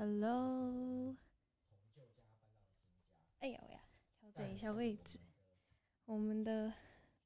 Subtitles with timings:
[0.00, 1.16] Hello，
[3.40, 3.80] 哎呀，我呀，
[4.20, 5.18] 调整一下位置。
[6.04, 6.72] 我们的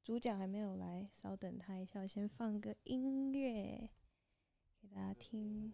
[0.01, 3.91] 主角还没有来，稍等他一下，我先放个音乐
[4.81, 5.71] 给大家听。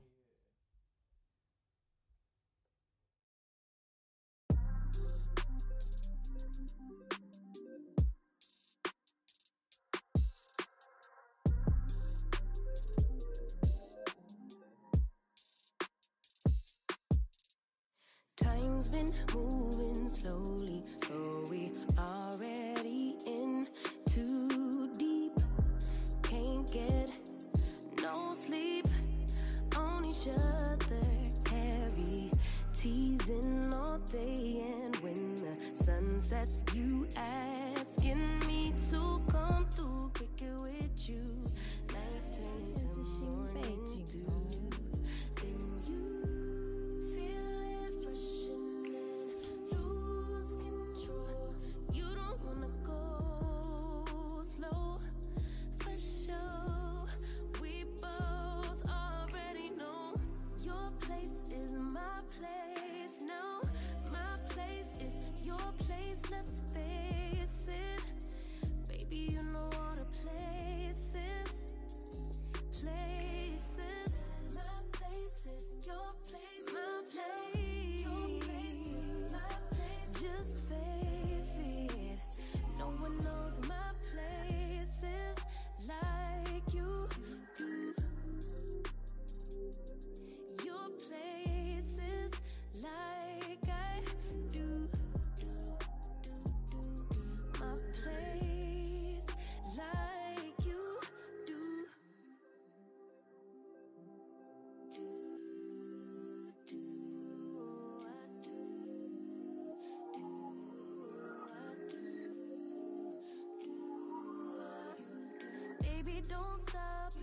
[116.27, 117.13] Don't stop.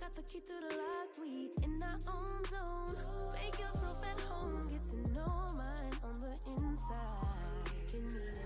[0.00, 1.18] Got the key to the lock.
[1.20, 2.96] We in our own zone.
[3.34, 4.62] Make yourself at home.
[4.70, 7.28] Get to know mine on the inside.
[7.90, 8.37] Can meet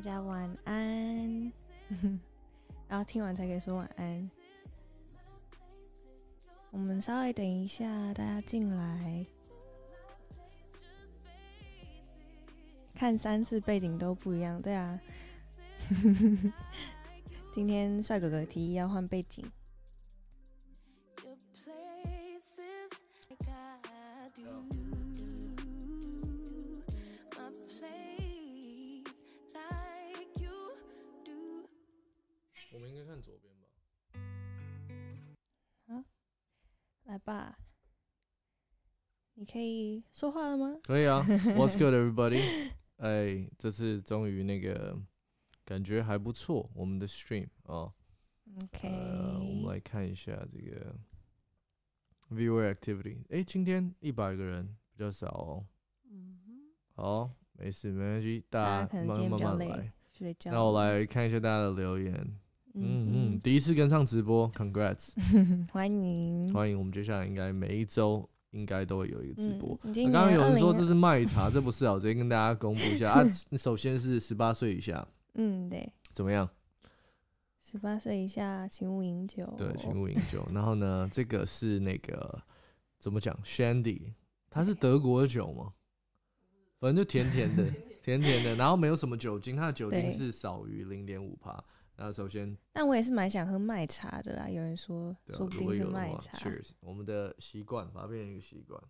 [0.00, 1.52] 大家晚安。
[2.88, 4.30] 然后听完才可以说晚安。
[6.70, 7.84] 我们稍微等一下，
[8.14, 9.26] 大家进来。
[12.94, 14.98] 看三次背景都不一样，对啊。
[17.52, 19.44] 今天帅哥哥提议要换背景。
[33.10, 33.66] 看左边吧。
[37.06, 37.58] 来吧，
[39.34, 40.78] 你可以说话了吗？
[40.84, 41.20] 可以啊，
[41.58, 42.70] What's good, everybody？
[42.98, 44.96] 哎，这次终于那个
[45.64, 47.92] 感觉还不错，我们的 stream 哦。
[48.62, 50.94] OK，、呃，我们来看一下这个
[52.30, 53.24] viewer activity。
[53.30, 55.66] 哎，今天一百个人比较少哦。
[56.04, 59.92] 嗯哼，好，没事，没关系，大大家可能家慢今天比较累慢慢来。
[60.12, 60.52] 睡觉。
[60.52, 62.39] 那我来看一下大家的留言。
[62.74, 65.14] 嗯嗯嗯，第一次跟上直播，Congrats！
[65.34, 66.52] 嗯， 欢迎。
[66.52, 69.76] 欢迎，我们接下来应该每一周应该都会有一个直播。
[69.82, 73.24] 刚刚年20有人说这是卖茶，这不是啊，我直接跟大家公布一下 啊。
[73.58, 76.48] 首先是十八岁以下，嗯，对，怎么样？
[77.60, 79.52] 十八岁以下请勿饮酒。
[79.56, 80.46] 对，请勿饮酒。
[80.54, 82.40] 然后呢，这个是那个
[82.98, 84.12] 怎么讲？Shandy，
[84.48, 85.72] 它是德国的酒吗？
[86.78, 87.64] 反正就甜甜的，
[88.02, 91.62] 甜甜的，然后没有什么酒精，它的酒精是少于零点五帕。
[92.02, 94.48] 那首先，但我也是蛮想喝麦茶的啦。
[94.48, 96.38] 有人说，对啊说不定如果有的话是麦茶。
[96.38, 96.70] ，Cheers！
[96.80, 98.82] 我们的习惯，把它变成一个习惯。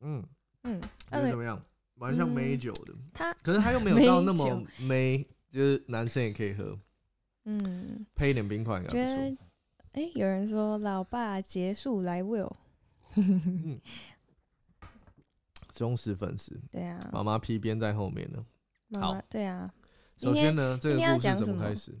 [0.00, 0.26] 嗯，
[0.64, 1.64] 嗯，你二觉得怎么样？
[1.94, 6.76] 蛮像嗯美酒的，它可是它又没有到那美么美，就是男生也可以喝，
[7.44, 10.02] 嗯，配一点冰块应该觉不错得。
[10.02, 12.52] 哎、有人说老爸结束来 will，
[13.14, 13.80] 嗯，
[15.72, 18.44] 忠实粉丝，对啊，妈妈 P 边在后面呢。
[18.94, 19.72] 好妈妈对啊。
[20.16, 21.92] 首先呢，这个故事讲什么怎么开始？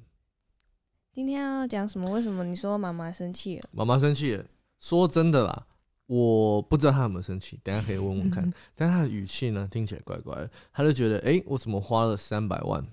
[1.12, 2.10] 今天要讲什么？
[2.10, 3.68] 为什么你说妈妈生气了？
[3.72, 4.44] 妈妈生气了。
[4.80, 5.66] 说真的啦，
[6.06, 8.52] 我不知道他有没有生气，等下可以问问看。
[8.74, 12.84] 但他的语气呢，听起来怪怪的，他就觉得，哎、我怎么花了三百万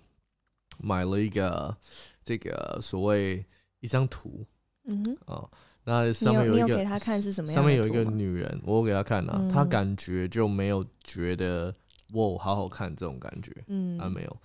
[0.78, 1.76] 买了一个
[2.24, 3.46] 这个所谓
[3.80, 4.46] 一张图
[4.86, 5.50] 嗯哼，哦，
[5.84, 11.76] 那上面有一个给他看是什么样上面有一个女人，我给他看啊，他嗯感觉就没有觉得
[12.14, 14.38] 哇好好看这种感觉，嗯啊没有。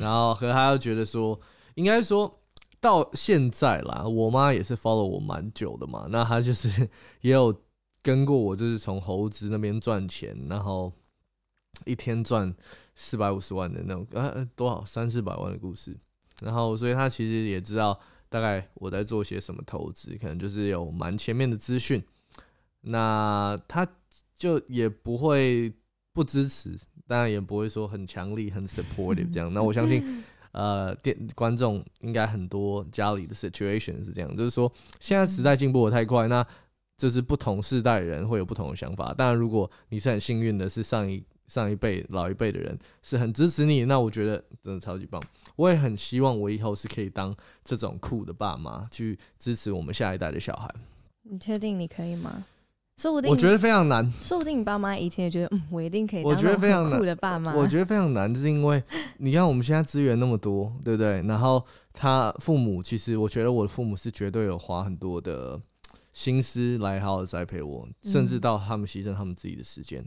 [0.00, 1.38] 然后和他又觉得说，
[1.74, 2.40] 应该说
[2.80, 6.88] 到现在啦，我妈也是 follow 我蛮久的嘛，那她就是
[7.20, 7.54] 也有
[8.02, 10.92] 跟过我，就是从猴子那边赚钱，然后
[11.84, 12.52] 一天赚
[12.94, 15.96] 四百五十万的那种，呃呃多少三四百万的故事。
[16.40, 17.96] 然后所以她其实也知道
[18.28, 22.02] 大概我在做些什么投资，可能就是有蛮前面的资讯。
[22.80, 23.86] 那她
[24.34, 25.72] 就也不会
[26.12, 26.76] 不支持，
[27.06, 29.52] 当然也不会说很强力、很 supportive 这样。
[29.52, 30.22] 那我相信，
[30.52, 34.70] 呃，电观众应该很多家里的 situation 是这样，就是说
[35.00, 36.46] 现在时代进步的太快，那
[36.96, 39.14] 就是不同世代的人会有不同的想法。
[39.14, 45.20] 当然，如果你是很幸运的，是上一上一辈、老一辈的人是很支持你，那我觉得真的超级棒。
[45.56, 50.72] 我也很希望我以后是可以当这种酷的爸妈，去支持我们下一代的小孩。
[51.22, 52.44] 你确定你可以吗？
[52.96, 57.54] 说不定我觉得非常难，说不定你爸妈以前也觉得，嗯，我一定可以当我觉得非常难的爸妈。
[57.54, 58.82] 我觉得非常难，就是因为
[59.18, 61.22] 你看我们现在资源那么多，对不对？
[61.22, 65.60] 然后他父母其实，我觉得我的父母是绝对有花很多的
[66.12, 70.04] 心思来好好栽培我，甚至嗯到他们牺牲他们自己的时间。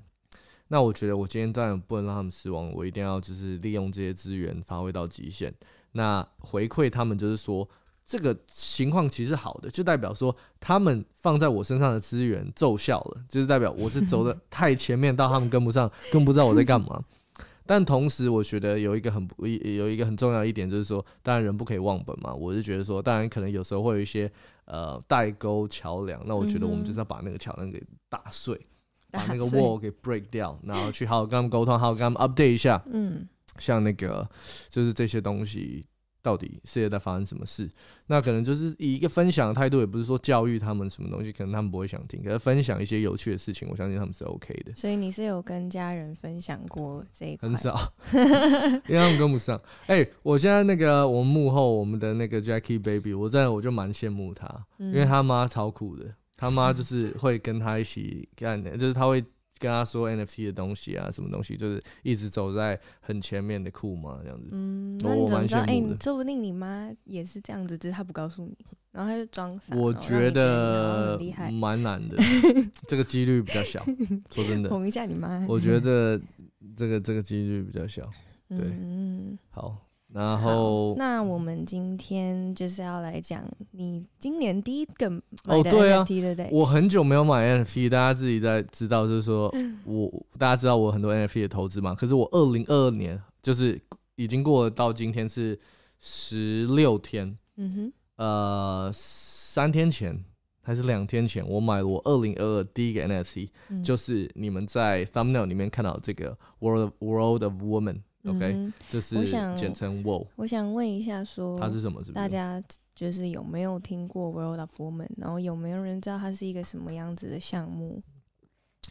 [0.68, 5.54] 那我觉得我今天当然不能让他们失望，我一定要就是利用这些资源发挥到极限。
[5.92, 7.68] 那回馈他们就是说，
[8.06, 17.04] 这个情况其实好的，就代表说他们放在我身上的资源奏效了，就是代表我是走的太前面，到他们跟不上， 更不知道我在干嘛。
[17.68, 22.32] 但同时，我觉得有一个很不有一个很重要的一点，就是说，当然人不可以忘本嘛。
[22.32, 24.32] 我是觉得说，当然可能有时候会有一些
[24.66, 28.56] 呃代沟桥梁，那我觉得我们就是要把那个桥梁给打碎，
[29.10, 34.30] 把那个 wall 给 break 掉，然后去好好跟他们沟通，好好跟他们 update 一下，嗯像那个
[34.70, 35.84] 就是这些东西
[36.26, 37.70] 到底世界在发生什么事？
[38.08, 44.74] 那可能就是以一个分享的态度，也不是说教育他们什么东西，可能他们不会想听，可是分享一些有趣的事情，我相信他们是 OK 的。
[44.74, 47.48] 所以你是有跟家人分享过这一块？
[47.48, 49.62] 很少，因为他们跟不上。
[49.86, 54.48] 哎、我现在那个我们幕后我们的那个 Jackie Baby，我真的我就蛮羡慕他，
[54.80, 59.24] 嗯，因为他妈超酷的，他妈就是会跟他一起干的，就是他会
[59.58, 64.50] 跟他说 NFT 的东西啊，什么东西，就是一直走在很前面的酷嘛这样子。
[64.52, 65.62] 嗯，那你怎么知道？
[65.62, 68.58] 哎、说不定你妈也是这样子，只是她不告诉你，
[68.92, 69.76] 然后她就装傻。
[69.76, 71.20] 我觉得
[71.54, 72.18] 蛮难的，
[72.88, 73.84] 这个几率比较小。
[74.32, 75.46] 说真的，哄一下你妈。
[75.48, 76.20] 我觉得
[76.76, 78.10] 这个这个几率比较小。
[78.48, 79.76] 对嗯，好，
[80.16, 86.50] 然后那我们今天就是要来讲你今年第一个买的哦对啊对不对？
[86.54, 89.54] 我很久没有买 NFT，大家自己在知道，就是说
[89.84, 90.10] 我
[90.40, 91.94] 大家知道我很多 NFT 的投资嘛。
[91.94, 93.78] 可是我二零二二年就是
[94.16, 95.60] 已经过了到今天是
[96.00, 100.24] 十六天，嗯哼，呃，三天前
[100.62, 108.00] 还是两天前，我买了我二零二二第一个 NFT，、嗯就是你们在 thumbnail 里面看到这个 World World of Woman。
[108.26, 112.04] OK，、这是我想简称 WO，我想问一下说，它是什么？
[112.04, 112.14] 是不是？
[112.14, 112.62] 大家
[112.96, 115.10] 就是有没有听过 World of Women？
[115.18, 118.02] 然后有没有人知道它是一个什么样子的项目？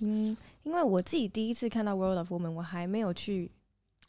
[0.01, 3.51] 嗯，因为我自己第一次看到 World of Women，我还没有去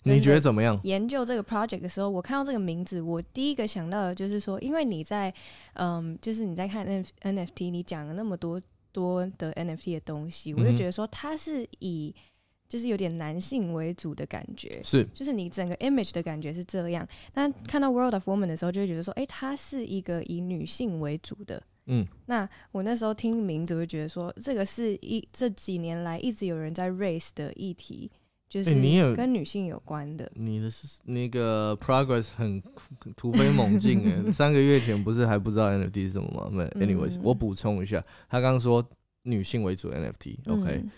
[0.04, 0.80] 你觉得怎么样？
[0.84, 5.34] 研究这个 project 的时候，我看到这个名字，我第一个想到的就是说，因为你在
[5.74, 8.62] 嗯，就是你在看 N NFT，你讲了那么多
[8.92, 12.14] 多的 NFT 的东西，我就觉得说它是以
[12.68, 17.08] 就是有点男性为主的感觉，是就是你整个 image 的感觉是这样。
[17.34, 21.62] 那看到 World of Woman 的时候，就会觉得说，诶，它是一个以女性为主的。
[21.88, 28.10] 嗯，那我那时候听名字，会觉得说，这个是一这几年来一直有人在 raise 的议题，
[28.50, 30.32] 就是你有跟女性有关的。
[30.34, 32.60] 你的是那个 progress 很
[33.16, 36.50] 突飞猛进哎， 三个月前不是还不知道 NFT 是什么吗？
[36.52, 38.84] 没嗯，anyways，我补充一下，他刚刚说
[39.22, 40.90] 女性为主 NFT，OK，、嗯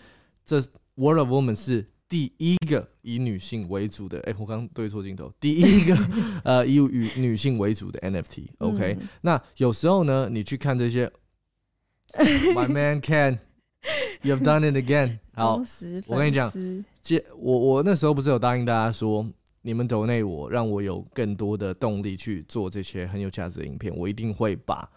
[0.46, 0.58] 这
[0.98, 5.96] World of Women 是第一个以女性为主的，哎、我刚刚对错镜头，第一个
[6.44, 11.10] 呃以与女性为主的 NFT，OK，、嗯那有时候呢，你去看这些，
[12.54, 13.38] My man can。
[14.22, 15.62] You've done it again，好
[16.08, 19.24] 我跟你讲粉丝接我我那时候不是有答应大家说，
[19.62, 24.90] 你们投内我，让我有更多的动力去做这些很有价值的影片，我一定会把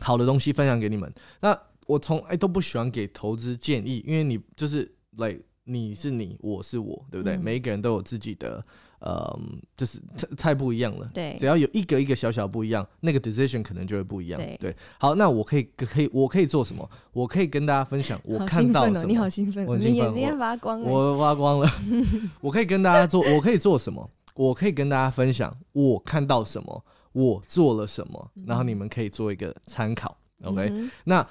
[0.00, 1.10] 好的东西分享给你们。
[1.40, 7.34] 那我从来都不喜欢给投资建议，因为你就是 like 你是你，我是我，对不对？
[7.36, 8.64] 嗯每一个人都有自己的，
[9.00, 9.40] 呃，
[9.76, 11.08] 就是太太不一样了。
[11.12, 14.40] 对只要有一个一个小小不一样，那个 decision 可能就会不一样。
[14.60, 16.88] 对好，那我可以可以我可以做什么？
[17.12, 19.06] 我可以跟大家分享我看到什么。
[19.06, 20.88] 你好兴奋，我眼睛发光欸。
[20.88, 21.68] 我发光了，
[22.40, 24.08] 我可以跟大家做，我可以做什么？
[24.34, 30.16] 我可以跟大家分享我看到什么，我做了什么，然后你们可以做一个参考。
[30.44, 31.26] OK，、嗯那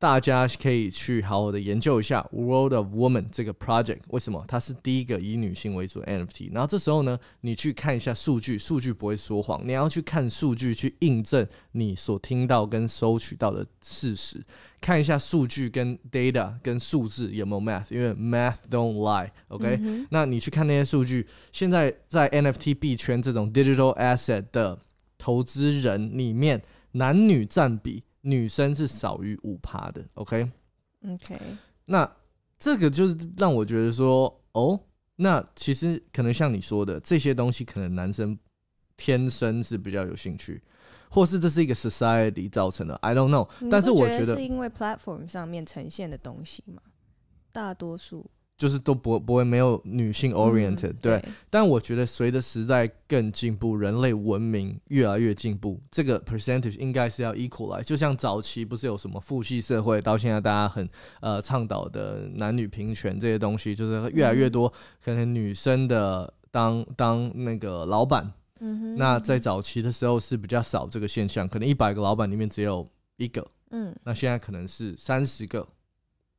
[0.00, 6.52] 大家可以去好好的研究一下 World of Woman 这个 project，为什么它是第一个以女性为主的 NFT？
[6.52, 14.40] 然后这时候呢，你去看一下数据，数据不会说谎，你要去看数据去印证你所听到跟收取到的事实，
[14.80, 19.28] 看一下数据跟 data 跟数字有没有 math，因为 math don't lie。
[19.48, 24.78] OK，、嗯那你去看那些数据，现在在 NFT 币圈这种 digital asset 的
[25.18, 26.62] 投资人里面，
[26.92, 30.04] 男女占比，女生是少于五趴的。
[30.14, 30.50] OK，
[31.02, 31.38] 哼 OK，
[31.86, 32.10] 那
[32.58, 34.80] 这个就是让我觉得说，哦，
[35.16, 38.38] 那其实可能像你说的，这些东西可能男生
[38.96, 40.62] 天生是比较有兴趣，
[41.08, 43.48] 或是这是一个 society 造成的，I don't know。
[43.70, 46.82] 但是我觉得是因为 platform 上面呈现的东西嘛，
[47.52, 51.24] 大多数就是都不不会没有女性 oriented，、嗯对。
[51.48, 57.82] 但我觉得随着时代更进步，人类文明越来越进步，这个 percentage 应该是要 equal 来。
[57.82, 60.86] 就像早期不是有什么父系社会，到现在大家很
[61.20, 64.70] 呃倡导的男女平权这些东西，就是越来越多
[65.02, 75.64] 可能女生的当当那个老板，嗯哼，那在早期的时候是比较少这个现象，可能一百个老板里面只有一个，嗯那现在可能是三十个、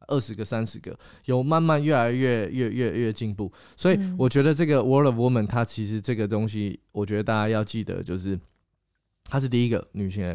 [0.09, 0.93] 二十个、三十个，
[1.25, 3.49] 有慢慢越来越越越越进步。
[3.77, 8.37] 所以嗯我觉得这个 World of Woman 它其实这个东西，我觉得大家要记得就是。
[9.31, 10.25] 她是第一个女性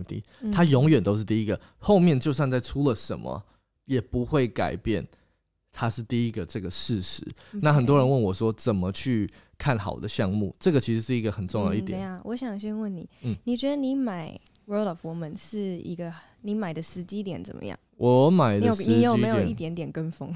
[0.40, 1.60] 嗯它永远都是第一个。
[1.78, 3.42] 后面就算再出了什么，
[3.86, 5.04] 也不会改变
[5.72, 7.26] 她是第一个这个事实。
[7.54, 9.28] 那很多人问我说，怎么去
[9.58, 10.54] 看好的项目？
[10.60, 12.20] 这个其实是一个很重要的一点。
[12.22, 16.12] 我想先问你，嗯你觉得你买 World of Woman 是一个
[16.42, 17.76] 你买的时机点怎么样？
[17.96, 20.32] 我买的时机你有没有一点点跟风？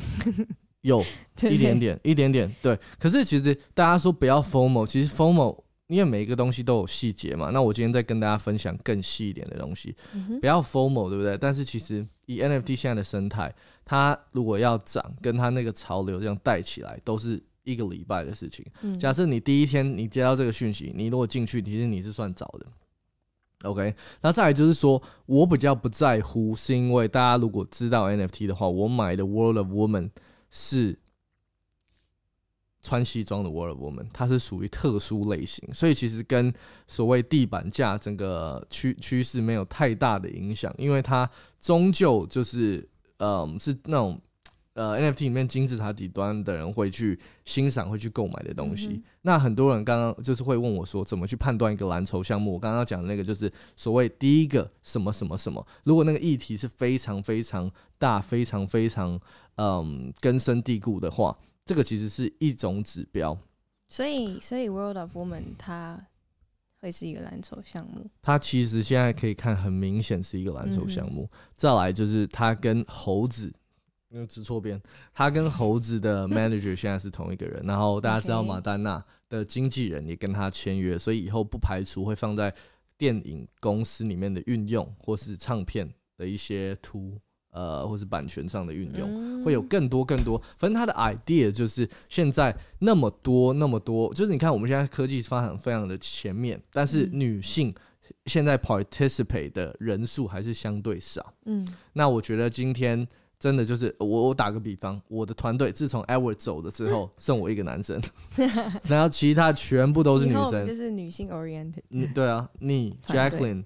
[0.82, 1.04] 有
[1.42, 2.78] 一点点，一点点，对。
[2.98, 7.50] 可是其实大家说不要 formal，其实 formal，因为每一个东西都有细节嘛。
[7.50, 11.36] 那我今天再跟大家分享更细一点的东西，嗯不要 formal，对不对？
[11.36, 13.52] 但是其实以 NFT 现在的生态，
[13.84, 18.64] 它如果要涨，跟它那个潮流这样带起来，都是一个礼拜的事情。
[18.82, 22.66] 嗯假设你第一天你接到这个讯息，你如果进去，其实你是算早的。
[23.64, 30.10] OK，那再来就是说，我比较不在乎，是因为大家如果知道 NFT 的话，我买的 World of Woman
[30.50, 30.96] 是
[32.80, 36.54] 穿西装的 World of Woman，它是属于特殊类型，所以其实跟
[36.86, 41.28] 所谓地板价整个趋趋势没有太大的影响，因为它
[41.60, 44.20] 终究就是嗯是那种
[44.78, 48.90] 呃 NFT 里面金字塔底端的人会去欣赏、会去购买的东西。
[48.90, 52.52] 嗯那很多人刚刚就是会问我说，怎么去判断一个蓝筹项目？
[52.52, 59.20] 我刚刚讲的那个就是所谓第一个什么什么什么，如果那个议题是非常非常大、非常非常
[59.56, 63.36] 嗯根深蒂固的话，这个其实是一种指标。
[63.90, 66.06] 所以所以 World of Woman 它
[66.80, 68.08] 会是一个蓝筹项目。
[68.22, 71.28] 它其实现在可以看，很明显是一个蓝筹项目。
[71.54, 73.52] 再来就是它跟猴子，
[74.10, 74.80] 因为指错边，
[75.12, 77.64] 他跟猴子的 manager 现在是同一个人。
[77.66, 82.54] 然后大家知道马丹娜的经纪人也跟他签约，所以以后不排除会放在
[82.96, 87.18] 电影公司里面的运用，或是唱片的一些图，
[87.50, 89.08] 呃，或是版权上的运用。
[89.10, 97.72] 嗯会有更多更多，反正他的 idea 就是现在那么多那么多，就是你看我们现在科技发展非常的前面，但是嗯女性
[98.26, 101.32] 现在 participate 的人数还是相对少。
[101.44, 103.06] 嗯那我觉得今天
[103.38, 108.00] 真的就是我我打个比方，我的团队自从 Edward 走了之后， 剩我一个男生，
[108.84, 110.74] 然后其他全部都是女生就。
[110.74, 111.82] 是女性 oriented。
[111.88, 113.62] 你对啊，你 Jacqueline，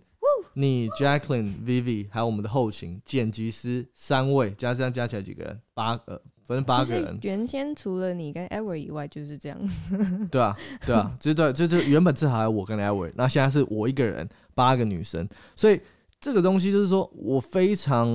[0.54, 5.60] 你 Jacqueline、Vivi，还有我们的后勤剪辑师三位，加这样加起来几个人？
[5.74, 7.18] 八个，反正八个人。
[7.22, 9.58] 原先除了你跟 Ever 以外就是这样。
[10.30, 15.26] 对啊，对啊，就是对，就就原本至少还有我跟 Edward，那现在是我一个人，八个女生，
[15.56, 15.80] 所以
[16.20, 18.06] 这个东西就是说我非常，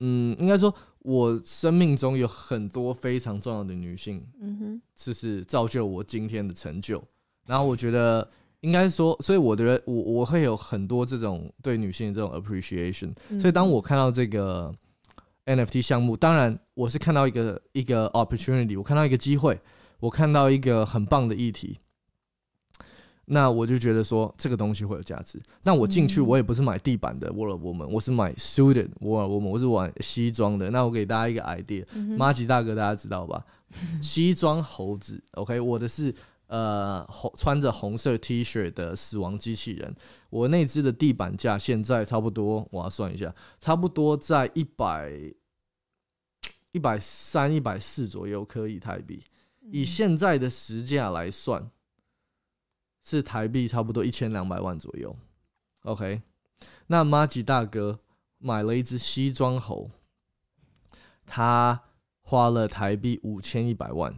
[0.00, 7.02] 嗯，应该说我生命中有很多非常重要的女性，嗯哼，就是造就我今天的成就。
[7.46, 8.28] 然后我觉得
[8.60, 13.12] 应该说，所以我觉得我我会有很多这种对女性的这种 appreciation。
[13.30, 14.74] 嗯所以当我看到这个
[15.46, 19.58] NFT 项目，当然我是看到一个一个 opportunity，我看到一个机会，
[20.00, 21.78] 我看到一个很棒的议题。
[23.30, 25.38] 那我就觉得说这个东西会有价值。
[25.62, 30.70] 那我进去，嗯我也不是买地板的 World of Woman，我是买 Suited World of Woman，我是玩西装的。
[30.70, 33.44] 那我给大家一个 idea，嗯马吉大哥大家知道吧？
[34.00, 36.14] 西装猴子，OK，我的是
[36.46, 39.94] 呃红穿着红色 T 恤的死亡机器人。
[40.30, 45.12] 我那只的地板价现在差不多，我要算一下，差不多在一百
[46.72, 49.20] 一百三、一百四左右，可以台币。
[49.70, 51.70] 以现在的实价来算，
[53.08, 55.16] 是台币差不多一千两百万左右。
[55.84, 56.20] OK，
[56.88, 58.00] 那马吉大哥
[58.36, 59.90] 买了一只西装猴，
[61.24, 61.80] 他
[62.20, 64.14] 花了台币五千一百万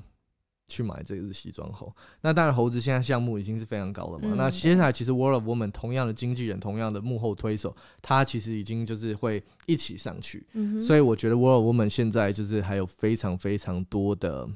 [0.66, 1.94] 去买这只西装猴。
[2.23, 4.25] 那当然，猴子现在项目已经是非常高了嘛。
[4.25, 10.44] 嗯那接下来，其实 World of Woman 同样的经纪人、同样的幕后推手，他其实已经就是会一起上去。
[10.54, 14.49] 嗯，所以我觉得 World of Woman 现在就是还有非常非常多的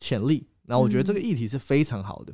[0.00, 0.48] 潜力。
[0.64, 2.32] 然后我觉得这个议题是非常好的，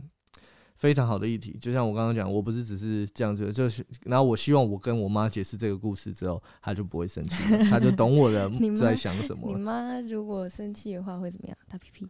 [0.78, 1.58] 非常好的议题。
[1.60, 9.62] 就像我刚刚讲，我不是只是这样子，就是然后我希望我跟我妈解释这个故事之后，她就不会生气了，她就懂我的 在想什么你。
[9.62, 11.56] 妈如果生气的话会怎么样？
[11.68, 12.08] 打屁屁。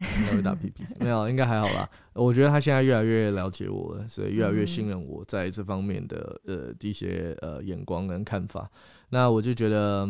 [0.00, 1.88] 应该会打屁屁， 没有，应该还好啦。
[2.14, 8.70] 我觉得他现在越来越了解我了，所以越来越信任我在这方面的呃一些呃眼光跟看法。
[9.10, 10.08] 那我就觉得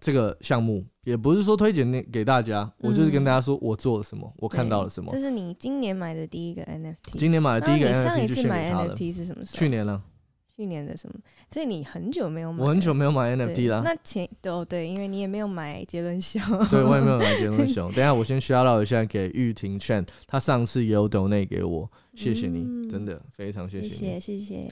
[0.00, 5.20] 这个项目也不是说推荐那给大家，我就是跟大家说我做了什么，我看到了什么这。
[5.20, 7.16] 是你今年买的第一个 NFT。
[7.16, 9.58] 今年买的第一个 NFT 就一次买献给他了，NFT 是什么时候？
[9.58, 10.02] 去年了，
[10.60, 11.14] 去年的什么？
[11.50, 13.80] 所以你很久没有买，我很久没有买 NFT 了。
[13.82, 16.38] 那前哦对，因为你也没有买杰伦熊。
[16.68, 17.90] 对，我也没有买杰伦熊。
[17.92, 24.20] 等一下我先 shout out 一下给玉婷 Chen，他上次也有 donate 给我，谢谢你，嗯真的非常谢谢谢你。
[24.20, 24.68] 谢谢谢。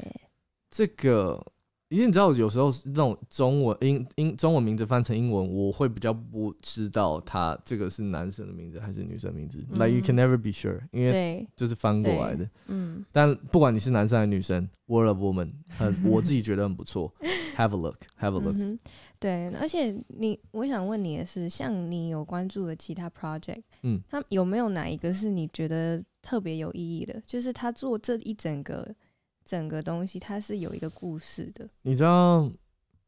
[0.71, 1.43] 这个，
[1.89, 9.59] 因为你知道，有时候那种中文英英中文名字翻成英文，我会比较不知道他这个是男生的名字还是女生名字。
[9.71, 12.49] Like you can never be sure，因为对，就是翻过来的。
[12.67, 17.13] 嗯，但不管你是男生还是女生，World of Woman 很， 我自己觉得很不错。
[17.57, 18.57] Have a look，Have a look。
[18.59, 18.79] 嗯，
[19.19, 27.21] 对，而且你，我想问你的是，像你有关注的其他 project，嗯，他有没有哪一个是你觉得特别有意义的？
[27.27, 28.87] 就是他做这一整个
[29.49, 31.67] 整个东西，它是有一个故事的。
[31.81, 32.53] 你知道，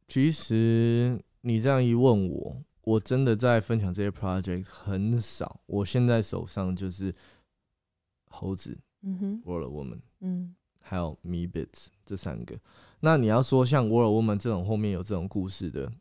[0.08, 5.60] 其实你这样一问我，我真的在分享这些 project 很少。
[5.66, 7.14] 我现在手上就是
[8.30, 12.58] 猴子、嗯哼，World Woman 嗯还有 Me Bits 这三个。
[13.00, 15.92] 那你要说像 World Woman 这种后面有这种故事的，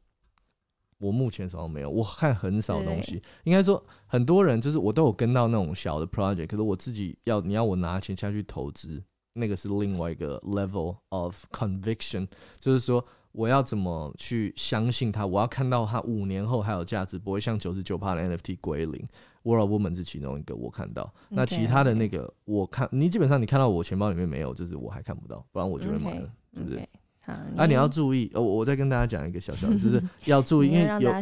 [0.99, 3.21] 我目前手上没有，我看很少东西。
[3.43, 12.27] 应该说，很多人就是我都有跟到那种小的 project，可是我自己要你要我拿钱下去投资，那个是另外一个 level of conviction，
[12.59, 19.07] 就是说我要怎么去相信它，我要看到它五年后还有价值，不会像九十九趴的 NFT 归零。
[19.43, 26.29] World Woman 是其中一个我看到，那其他的那个我看你基本上你看到我钱包里面没有，就是我还看不到，不然我就会买了。
[26.53, 26.87] 是不对
[27.21, 31.13] 好，啊，你要注意，哦，我再跟大家讲一个小小的，就是要注意， 因为有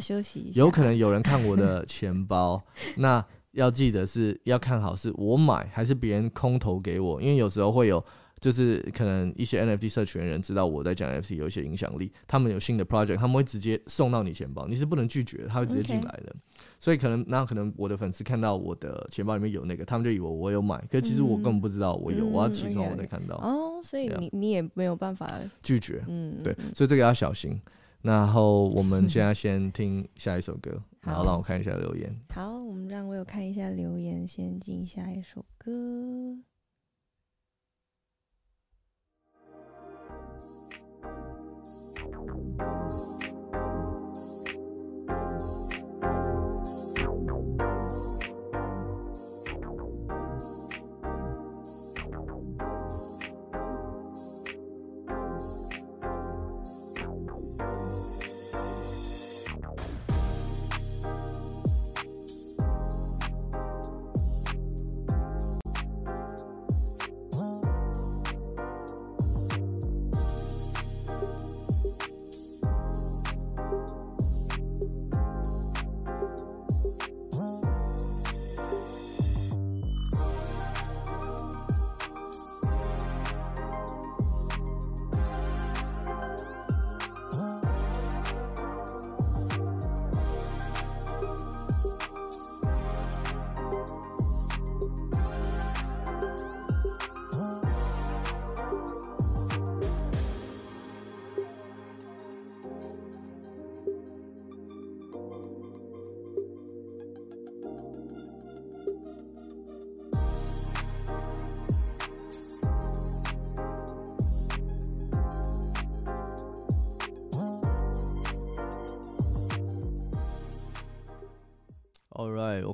[0.54, 2.62] 有可能有人看我的钱包，
[2.98, 3.24] 那
[3.58, 8.04] 要记得是要看好是我买还是别人空投给我，因为有时候会有。
[8.40, 16.36] 就是可能一些 NFT 社群的人知道我在讲 NFT 有一些影响力，他们有新的 project，他们会直接送到你钱包，你是不能拒绝的，他会直接进来的。
[16.80, 25.28] 所以可能那可能我的粉丝看到我的钱包里面有那个，他们就以为我有买，可是其实我根本不知道我有，嗯我要起床我才看到，哦，所以你你也没有办法，
[25.64, 26.04] 拒绝。
[26.08, 27.60] 嗯，对嗯，所以这个要小心。
[28.02, 32.16] 然后我们 现在先听下一首歌，然后让我看一下留言。
[32.30, 35.72] 好，我们让我有看一下留言，先进下一首歌。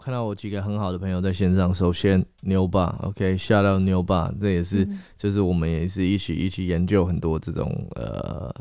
[0.04, 1.74] 看到我几个很好的朋友在线上。
[1.74, 8.54] 首先牛爸，OK，shout out 牛爸，这也是嗯就是我们也是一起一起研究很多这种呃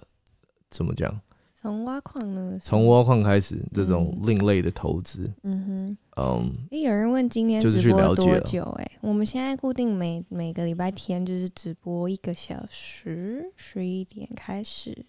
[0.70, 1.20] 怎么讲，
[1.60, 2.56] 从挖矿呢？
[2.62, 5.98] 从挖矿开始这种嗯另类的投资，嗯哼。
[6.14, 15.04] 嗯，诶有人问今天就是去直播多了解哎，我们现在固定每每个礼拜天就是直播一个小时，十一点开始。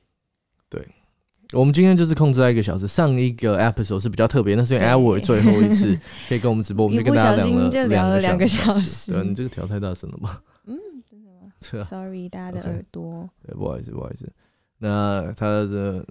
[1.53, 2.87] 我们今天就是控制在一个小时。
[2.87, 10.41] 上一个 episode 是比较特别，那是因为对 Edward 最后一次 可以跟我们直播，我们就跟大家聊了两个两小小时对啊，你这个调太大声了吧？
[10.65, 10.75] 嗯，
[11.09, 13.29] 真的吗对啊，？Sorry，大家的耳朵。
[13.45, 14.31] 对，不好意思，不好意思。
[14.79, 16.05] 那他的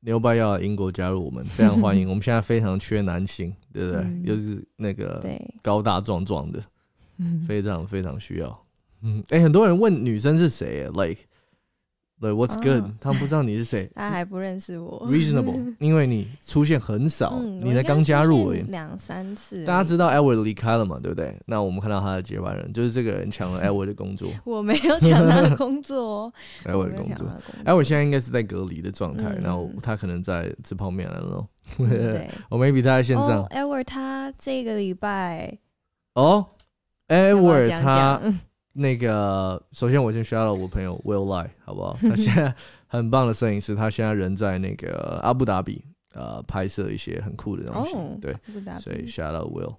[0.00, 2.06] 牛掰要来英国加入我们，非常欢迎。
[2.10, 4.00] 我们现在非常缺男性，对不对？
[4.02, 5.20] 嗯又是那个，
[5.62, 6.62] 高大壮壮的，
[7.18, 8.64] 嗯 非常非常需要。
[9.02, 11.20] 嗯，哎、很多人问女生是谁耶，like
[12.20, 15.06] like what's good，、哦他们不知道你是谁 他还不认识我。
[15.10, 18.60] ，reasonable， 因为你出现很少，嗯，你才刚加入而已。
[18.68, 19.64] 两三次。
[19.64, 21.36] 大家知道 Edward 离开了嘛，对不对？
[21.46, 26.32] 那我们看到他的接班人，就是这个人抢了 Edward 的工作我没有抢他的工作哦
[26.64, 27.26] ，，Edward 的工作。
[27.64, 31.46] ，Edward 现在应该是在隔离的状态，嗯然后他可能在吃泡面了喽。
[31.78, 35.56] 嗯对，我 maybe 他在线上哦，Edward 他这个礼拜
[36.14, 36.46] 哦
[37.08, 38.38] 要不要，Edward 他讲
[38.78, 41.98] 那个，首先我先 shout out 我朋友 Will Lie，好不好？
[42.08, 42.54] 他现在
[42.86, 47.94] 很棒的摄影师，他现在人在那个阿布达比，呃，拍摄一些很酷的东西。
[47.96, 48.32] 哦，对，
[48.78, 49.74] 所以 shout out Will。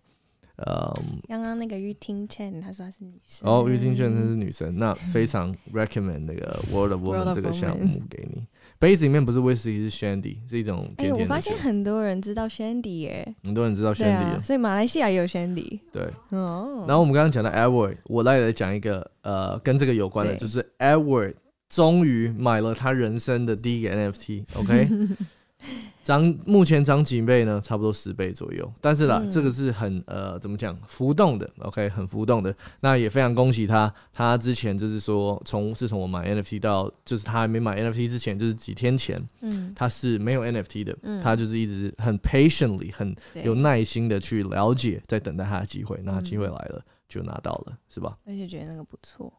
[0.66, 8.46] 嗯，刚刚那个玉听 Chen 他说她是女生，哦，玉清炫她是女生，那非常 recommend 那个 World of World 这个项目给你。
[8.78, 11.58] 杯子里面不是威士忌，是 Shandy，是一种哎、我发现。
[11.58, 15.80] 很多人知道 Shandy 耶，很多人知道 Shandy 啊，所以马来西亚也有 Shandy。
[15.92, 16.04] 对。
[16.30, 21.36] 哦，然后我们刚刚讲到 Edward，我来来讲一个呃跟这个有关的，就是 Edward
[21.68, 24.90] 终于买了他人生的第一个 NFT，OK，
[26.02, 27.62] 涨目前涨几倍呢？
[27.64, 28.74] 差不多十倍左右。
[28.82, 32.56] 但是啦，嗯这个是很呃怎么讲浮动的，OK，很浮动的。
[32.80, 46.00] 那也非常恭喜他，他之前就是说从是从我买 NFT 到就是他还没买 NFT 之前，就是几天前嗯，他是没有 NFT 的，嗯他就是一直很 patiently 很有耐心的去了解，在等待他的机会。
[46.04, 48.18] 那机会嗯来了，就拿到了，是吧？
[48.26, 49.32] 而且觉得那个不错。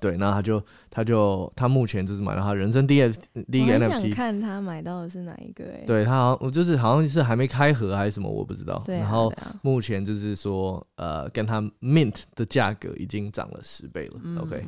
[0.00, 3.08] 对，那他就他就他目前就是买到他人生第一
[3.50, 4.14] 第一个 NFT。
[4.14, 5.84] 看他买到的是哪一个哎。
[5.86, 8.82] 对他好像我就是好像是还没开盒还是什么，我不知道。
[8.84, 14.20] 对啊，然后目前就是说，呃，跟他 mint 的价格已经涨了十倍了。
[14.22, 14.64] 嗯 OK，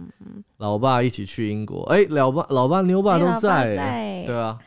[0.59, 4.59] 老爸一起去英国，哎、老爸老爸牛爸都在、在对啊，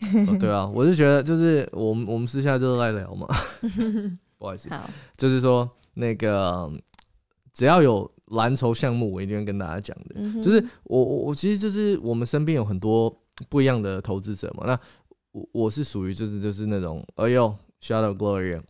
[0.28, 3.26] 哦对啊，我就觉得就是我们我们私下就是在聊嘛，
[4.38, 4.68] 不好意思，
[5.16, 6.70] 就是说那个
[7.52, 10.14] 只要有蓝筹项目，我一定会跟大家讲的。
[10.16, 13.14] 嗯就是我我我其实就是我们身边有很多
[13.48, 14.78] 不一样的投资者嘛，那
[15.32, 18.60] 我我是属于就是就是那种哎呦 shout out Gloria，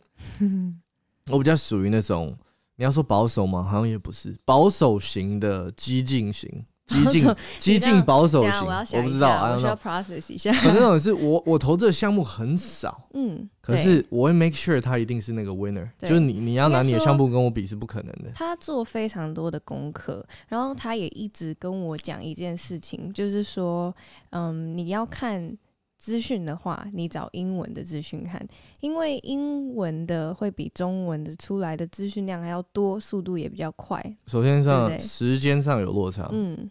[1.31, 2.37] 我比较属于那种
[2.75, 3.63] 你要说保守吗？
[3.63, 9.75] 好像也不是保守型的激进型，激进 激进保守型，我不知道我需要。
[9.75, 10.51] process 一下。
[10.53, 18.31] 反正那种是我我投资的项目很少， 嗯，可是我会 make sure 他一定是那个 winner，就是你你要拿你的项目跟我比是不可能的。
[18.33, 23.95] 他做非常多的功课，然后他也一直跟我讲一件事情，就是说，
[24.31, 25.57] 嗯，你要看
[26.01, 28.43] 资讯的话，你找英文的资讯看，
[28.79, 34.03] 因为英文的会比中文的出来的资讯量还要多，速度也比较快。
[34.25, 36.67] 首先上时间上有落差，嗯，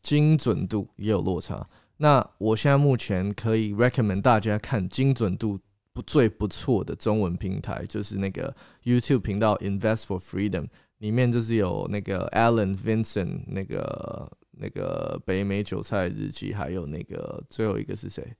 [0.00, 1.66] 精准度也有落差。
[1.98, 5.60] 那我现在目前可以 recommend 大家看精准度
[5.92, 10.66] 不最不错的中文平台，就是那个 YouTube 频道 Invest for Freedom，
[11.00, 18.34] 里面就是有那个 Alan Vincent 那个那个北美韭菜日记，还有那个最后一个是谁？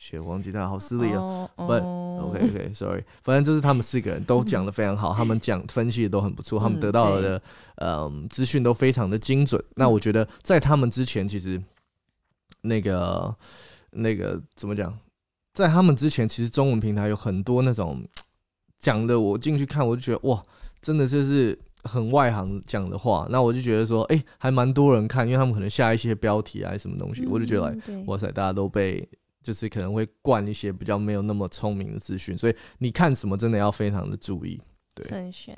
[0.00, 1.48] 血忘记他，好失礼哦。
[1.56, 7.42] 哦 But- 哦 OK OK，Sorry，反正就是他们四个人都讲的非常好， 他们讲分析的都很不错，他们嗯得到的
[7.76, 9.62] 嗯资讯都非常的精准。
[9.76, 11.62] 那我觉得在他们之前，其实
[12.62, 13.34] 那个
[13.90, 14.98] 那个怎么讲，
[15.52, 18.02] 在他们之前，其实中文平台有很多那种
[18.78, 20.42] 讲的，我进去看，我就觉得哇，
[20.80, 23.26] 真的就是很外行讲的话。
[23.30, 29.06] 那我就觉得说，哎、还蛮多人看，因为他们可能下一些标题啊，什么东西，我就觉得哇塞，大家都被
[29.42, 34.60] 就是可能会灌一些比较没有那么聪明的资讯，所以你看什么真的要非常的注意，
[34.94, 35.56] 对慎选，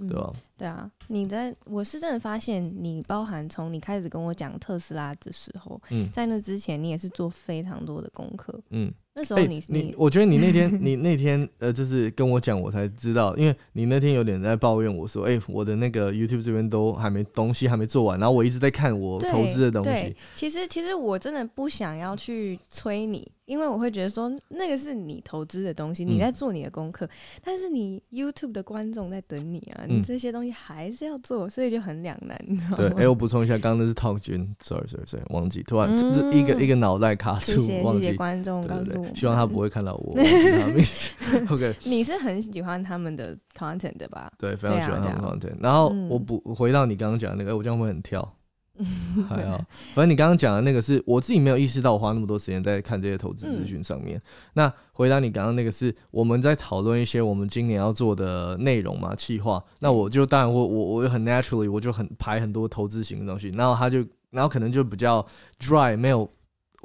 [0.00, 0.32] 嗯对吧？
[0.56, 8.60] 对啊，你在我是真的发现，你包含从你开始跟我讲特斯拉的时候，嗯在那之前，你也是做非常多的功课。
[8.70, 27.06] 嗯，那时候哎、你、你，我觉得你那天 你那天呃，就是跟我讲，我才知道，因为你那天有点在抱怨我说，哎、我的那个 YouTube 这边都还没东西还没做完，然后我一直在看我投资的东对西，，其实其实我真的不想要去催你，因为我会觉得说那个是你投资的东西，你嗯在做你的功课，
[27.44, 32.96] 但是你 YouTube 的观众在等你啊，你嗯这些东西还是要做，所以就很两难，你知道对，吗？
[32.98, 38.14] 哎、我补充一下，刚刚那是 Talk 君，sorry sorry sorry，忘记，突然这这一个嗯一个脑袋卡住，谢谢。
[38.14, 40.14] 观众告诉我们，希望他不会看到我。
[41.50, 44.30] OK， 你是很喜欢他们的 content 的吧？
[44.38, 45.56] 对，非常喜欢他们对 content。
[45.60, 48.36] 然后嗯我补回到你刚刚讲的那个，哎我这样会很跳。
[49.28, 49.58] 还好，
[49.92, 54.18] 反正你刚刚讲的那个是我自己没有意识到，我花那么多时间在看这些投资资讯上面。
[54.54, 59.62] 那回答你刚刚那个是我们在讨论一些我们今年要做的内容嘛，企划。
[59.80, 63.98] 那我就当然我我我很 naturally 我就很排很多投资型的东西，然后他就
[64.30, 65.26] 然后可能就比较
[65.58, 66.26] dry，没有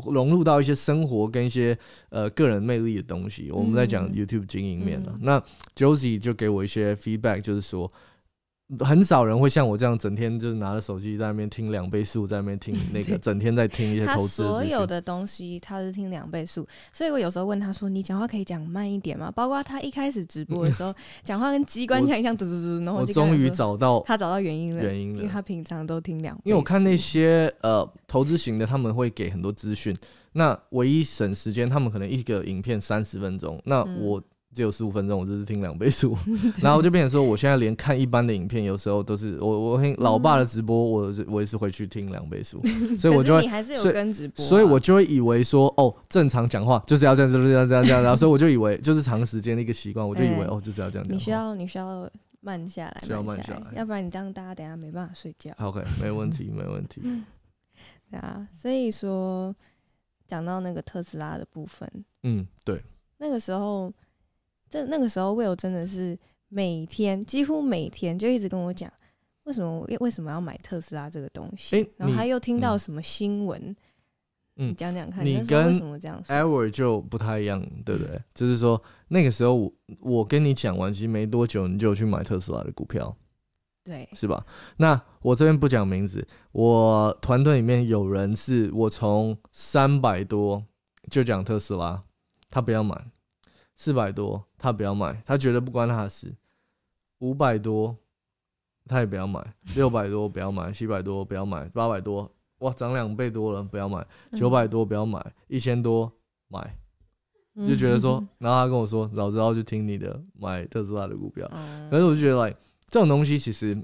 [0.05, 1.77] 融入到一些生活跟一些
[2.09, 3.51] 呃个人魅力的东西。
[3.51, 5.43] 我们在讲嗯 YouTube 经营面的、嗯那
[5.75, 7.91] Josie 就给我一些 feedback，就是说。
[8.79, 14.43] 很少人会像我这样整天就是拿着手机在那边听两倍速，在那边听那个 整天在听一些投资。
[14.43, 20.91] 所有的东西他是听两倍速，所以我有时候问他说：“你讲话可以讲慢一点吗？”包括他一开始直播的时候，
[21.23, 29.95] 讲话跟机关枪一样，嘟嘟嘟，然后我终于找到他找到原因了，原因了，因为他平常都听两倍，因为我看那些呃投资型的，他们会给很多资讯，
[30.31, 33.99] 那唯一省时间，他们可能一个影片三十分钟，那嗯。
[34.01, 34.23] 我
[34.55, 36.17] 只有十五分钟，我就是听两倍速，
[36.63, 42.59] 然后就变成说，我现在连看一般的影片，有时候都是我我听老爸的直播，我我也是回去听两倍速，
[42.97, 50.45] 所以我就会你还是有跟直播啊、所以我就会以为说，哦，正常讲话就是要这样，就是要这样，这样，然后 所以我就以为就是长时间的一个习惯，我就以为哎。
[50.47, 51.15] 哦，就是要这样讲。
[51.15, 53.73] 你需要你需要慢下来，需要慢慢下来。
[53.75, 55.51] 要不然你这样大家等一下没办法睡觉。
[55.59, 57.01] OK，没问题，没问题。
[58.09, 59.53] 对啊，所以说
[60.27, 61.89] 讲到那个特斯拉的部分，
[62.23, 62.81] 嗯，对，
[63.17, 63.91] 那个时候，
[64.75, 68.91] 这那个时候 Will 真的是每天几乎每天就一直跟我讲，
[69.43, 73.73] 为什么我为什么要买特斯拉这个东西，诶然后他又听到嗯什么新闻，
[74.57, 78.21] 嗯你讲讲看，你跟什么这样说？Edward 就不太一样，对不对？
[78.33, 83.15] 就是说那个时候我我跟你讲完，其实没多久你就去买特斯拉的股票，
[83.85, 84.45] 对，是吧？
[84.75, 90.65] 那我这边不讲名字，我团队里面有人是我从三百多
[91.09, 92.03] 就讲特斯拉，
[92.49, 92.93] 他不要买；
[93.75, 96.29] 四百多他不要买，他觉得不关他的事；
[97.19, 97.95] 五百多
[98.87, 99.41] 他也不要买；
[99.75, 104.01] 六百多不要买；七百多不要买；八百多哇涨两倍多了不要买；
[104.37, 106.11] 九百多不要买；一千多
[106.47, 106.59] 买。
[107.57, 111.49] 嗯就觉得说，然后他跟我说，早知道就听你的，买特斯拉的股票。
[111.53, 112.59] 嗯，可是我就觉得，like
[112.89, 113.81] 这种东西其实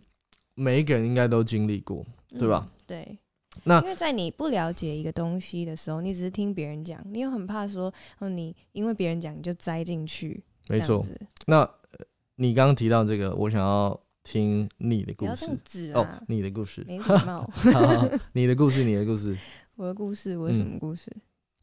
[0.55, 2.05] 每一个人应该都经历过，
[2.37, 2.71] 对吧嗯？
[2.85, 3.17] 对。
[3.63, 11.05] 那因为在你不了解一个东西的时候，你只是听别人讲，你又很怕说，哦，你因为别人讲你就栽进去，没错。
[11.47, 15.91] 那呃你刚刚提到这个，我想要听你的故事。
[15.93, 17.47] 哦啊，，你的故事，没礼貌。
[18.33, 19.37] 你的故事，你的故事，
[19.75, 21.11] 我的故事，我有什嗯么故事？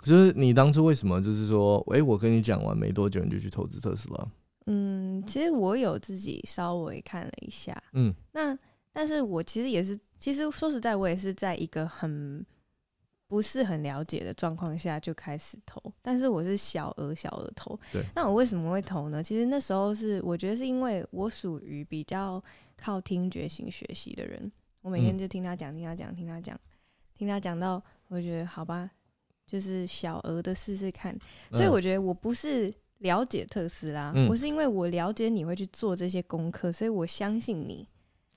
[0.03, 4.29] 就是你当初为什么就是说，诶，我跟你讲完没多久你就去投资特斯拉？
[4.67, 8.15] 嗯，其实我有自己稍微看了一下，嗯。
[8.33, 8.57] 那
[8.93, 12.45] 但是我其实也是，其实说实在，我也是在一个很
[13.27, 17.79] 不是很了解的状况下就开始投，但是我是小额小额投。
[17.93, 19.23] 对，那我为什么会投呢？
[19.23, 22.43] 其实那时候是我觉得是因为我属于比较
[22.77, 24.51] 靠听觉型学习的人，
[24.81, 26.59] 我每天嗯就听他讲，听他讲，听他讲，
[27.15, 28.91] 听他讲到，我觉得好吧，
[29.47, 31.15] 就是小额的试试看。
[31.53, 37.87] 所以嗯我觉得我不是了解特斯拉，嗯我是因为我了解你会去做这些功课，所以我相信你。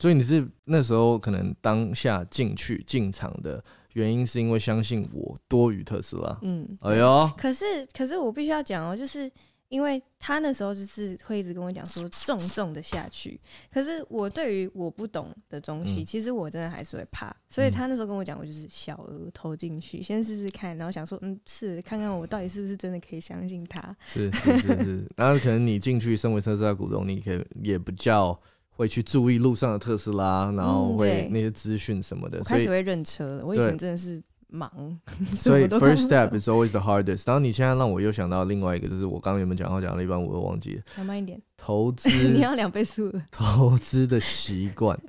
[0.01, 6.39] 所以你是那时候可能当下进去进场的原因，是因为相信我多于特斯拉。
[6.41, 9.31] 嗯，哎呦，可是可是我必须要讲哦，就是
[9.69, 13.39] 因为他那时候就是会一直跟我讲说重重的下去，
[13.71, 16.05] 可是我对于我不懂的东西，嗯。
[16.05, 23.95] 其实我真的还是会怕，所以嗯他那时候跟我讲，我就是小额投进去，先试试看，然后想说，嗯，是看看我到底是不是真的可以相信他。
[24.07, 28.37] 是是是是，然后 可能你进去身为特斯拉股东，你可以也比较
[28.71, 34.99] 会去注意路上的特斯拉，然后会那些资讯什么的，所以我开始会认车了，我以前真的是忙，
[35.37, 37.23] 所以 first step is always the hardest。
[37.25, 43.23] 然后你现在让我又想到另外一个，就是我刚刚原本讲话讲了一半，我又忘记了讲慢一点，投资 你要两倍速了。
[43.31, 44.99] 投资的习惯。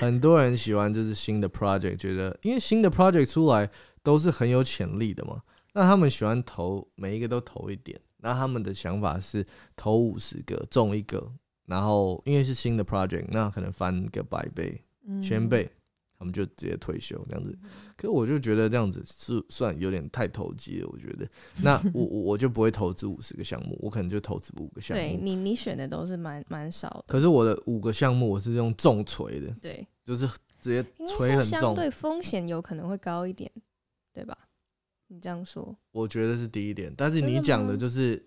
[0.00, 3.68] 很多人喜欢就是新的 project，觉得因为新的 project 出来
[4.02, 5.40] 都是很有潜力的嘛，
[5.74, 7.98] 那他们喜欢投每一个都投一点。
[8.24, 9.44] 那他们的想法是
[9.74, 11.32] 投五十个中一个，
[11.72, 14.78] 然后因为是新的 project，那可能翻个百倍、
[15.22, 15.66] 千倍，
[16.18, 17.58] 他们就直接退休这样子。
[17.96, 21.26] 可是我就觉得这样子是算有点太投机了，我觉得。
[21.64, 25.02] 那我我我就不会投资五十个项目，我可能就投资五个项目。
[25.02, 27.04] 对你，你选的都是蛮蛮少的。
[27.06, 30.28] 可是我的五个项目我是用重锤的，对，就是
[30.60, 31.74] 直接锤很重。
[31.74, 33.50] 对风险有可能会高一点，
[34.12, 34.36] 对吧？
[35.08, 38.22] 你这样说，我觉得是第一点，但是你讲的就是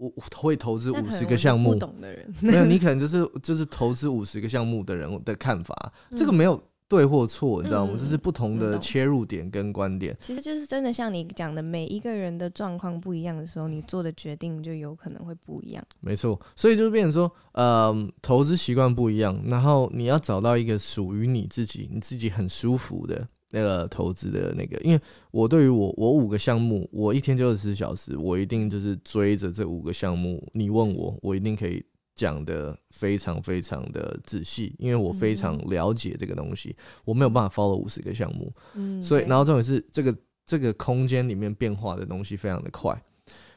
[0.00, 6.58] 我我会投资五十个项目不，懂的人， 没有你可能就是就是投资五十个项目的人的看法，这个嗯没有
[6.88, 7.92] 对或错，你知道吗？
[7.94, 10.16] 嗯这是不同的切入点跟观点。
[10.18, 15.84] 其实就是真的像你讲的，每一个人的状况不一样的时候，你做的决定就有可能会不一样。
[16.00, 24.78] 没错，所以就变成说，呃，投资习惯不一样，然后你要找到一个属于你自己、你自己很舒服的那个投资的那个。
[24.78, 30.46] 因为我对于我我五个项目，我一天就二十四小时，我一定就是追着这五个项目。
[30.52, 31.84] 你问我，我一定可以
[32.14, 38.52] 讲的非常非常的仔细，因为我非常了解这个东西，我没有办法 follow 五十个项目。
[38.74, 43.00] 嗯，所以，然后重点是这个这个空间里面变化的东西非常的快，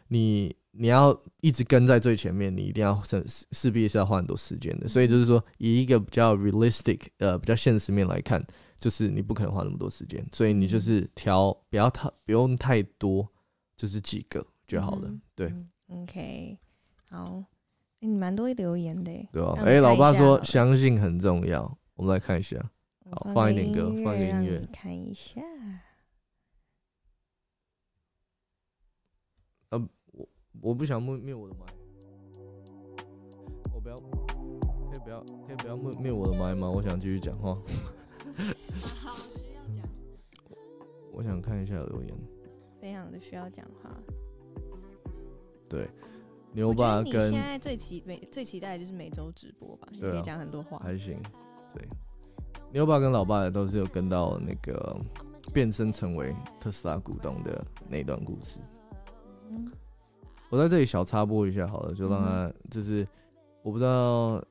[0.08, 4.88] 你你要一直跟在最前面，你一定要势势必是要花很多时间的。
[4.88, 8.44] 所以就是说，以一个比较 realistic 呃比较现实面来看，
[8.84, 13.26] 就是你不可能花那么多时间，所以你就是挑不要太不用太多，
[13.78, 15.70] 就是几个就好了嗯，对嗯
[16.02, 16.60] ，OK，
[17.10, 17.24] 好，
[18.02, 21.64] 诶你蛮多留言的，对哎，老爸说相信很重要，
[21.96, 22.58] 我们来看一下。
[23.10, 25.42] 好放一点歌放一个音乐看一下。
[30.62, 31.66] 我不想灭灭我的麦，
[33.74, 36.70] 我不要，可以不要，可以不要灭灭我的麦吗？
[36.70, 37.58] 我想继续讲话。
[41.12, 42.14] 我想看一下留言。
[42.80, 43.90] 非常的需要讲话。
[45.70, 45.90] 对，
[46.52, 50.78] 牛爸跟现在最期每最期待的就是每周直播吧，你可以讲很多话。
[50.80, 51.20] 还行，
[51.74, 51.88] 对，
[52.72, 54.96] 牛爸跟老爸都是有跟到那个
[55.54, 58.60] 变身成为特斯拉股东的那一段故事。
[59.50, 59.72] 嗯
[60.50, 63.08] 我在这里小插播一下好了，就让嗯他就是
[63.64, 64.44] 我不知道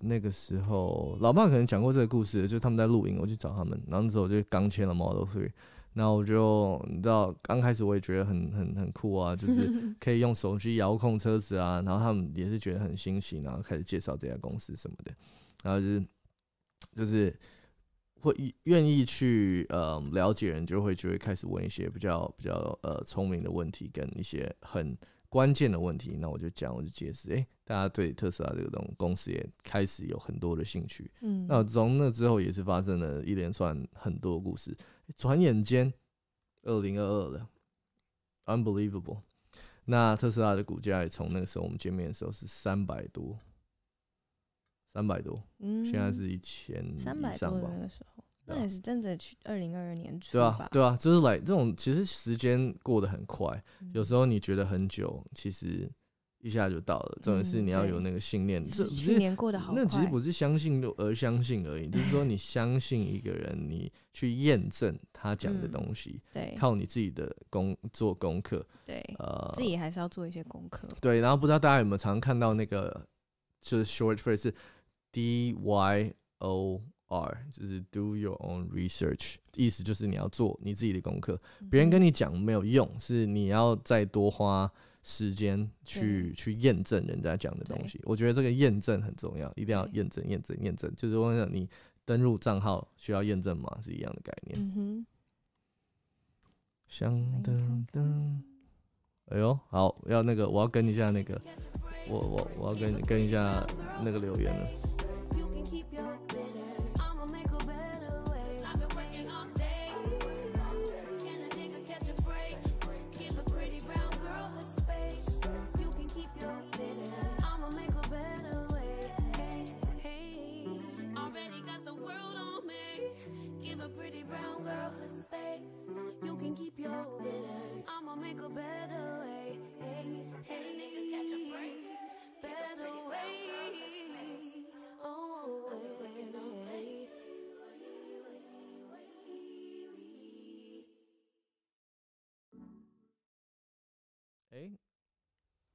[0.00, 5.50] 那个时候老爸可能讲过这个故事，就是他们在露营，我去找他们，然后那时候我就刚签了 Model Three，
[5.94, 15.12] 然后我就你知道刚开始我也觉得很 很很酷啊，就是 可以用手机遥控车子啊，然后他们也是觉得很新奇，然后开始介绍这家公司什么的，
[15.62, 16.04] 然后就是
[16.94, 17.36] 就是
[18.20, 24.96] 会愿意去呃了解人，就会就会开始问一些比较比较呃聪明的问题，跟一些很
[25.28, 26.16] 关键的问题。
[26.16, 31.10] 那我就讲，我就解释，诶，大家对特斯拉这个东公司也开始有很多的兴趣。
[31.20, 34.76] 嗯，那从那之后也是发生了一连串很多故事，
[35.16, 35.92] 转眼间
[36.62, 37.48] 二零二二了
[38.46, 39.20] ，unbelievable。
[39.84, 43.38] 那特斯拉的股价也从那个时候我们见面的时候是三百多，
[44.92, 45.84] 三百多，嗯。
[45.86, 48.17] 现在是一千三百多那，个时候，
[48.48, 50.68] 那也是真的去二零二二年初对啊，？
[50.72, 55.90] 对啊，就是来这种其实时间过得很快，嗯有时候你觉得很久，其实
[56.40, 57.18] 一下就到了。
[57.22, 70.88] 重点是你要有那个信念，这是只是去年过得好那其实不是相信而相信而已， 就是说你相信一个人，你去验证他讲的嗯东西，对靠你自己的功做功课，对，呃，自己还是要做一些功课。
[71.00, 73.04] 对，然后不知道大家有没有常看到那个
[73.60, 74.54] 就是 short phrase 是
[75.10, 81.40] D Y O R，就是 do your own research，意思就是你要做你自己的功课，
[81.70, 88.00] 别人跟你你讲没有用，是你要再多花时间去去验证人家讲的东西。
[88.04, 90.90] 我觉得这个验证很重要，一定要验证、验证、验证。
[90.96, 91.68] 就是我想你
[92.06, 94.58] 登录账号需要验证码是一样的概念。
[94.58, 95.06] 嗯哼，
[96.86, 98.40] 香来噔噔，
[99.26, 101.38] 哎呦，好，要那个我要跟一下那个，
[102.08, 103.66] 我我我要跟跟一下
[104.02, 104.97] 那个留言了。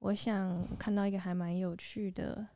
[0.03, 2.49] 我想看到一个还蛮有趣的。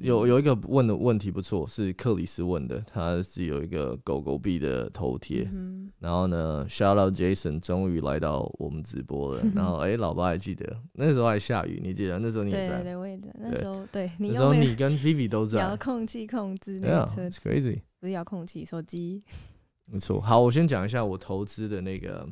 [0.00, 12.18] 有有一个问的问题不错，是克里斯问的，他是有一个狗狗币的头贴，嗯然后呢，shout out Jason 终于来到我们直播了， 然后哎、老爸还记得那时候还下雨，你记得？
[12.18, 13.32] 那时候你也在，对我也在。
[13.38, 19.22] 那时候对你那时候你跟 Vivi 都在 遥控器控制那车 crazy，不是遥控器，手机。
[19.86, 20.20] 没错。
[20.20, 22.28] 好，我先讲一下我投资的那个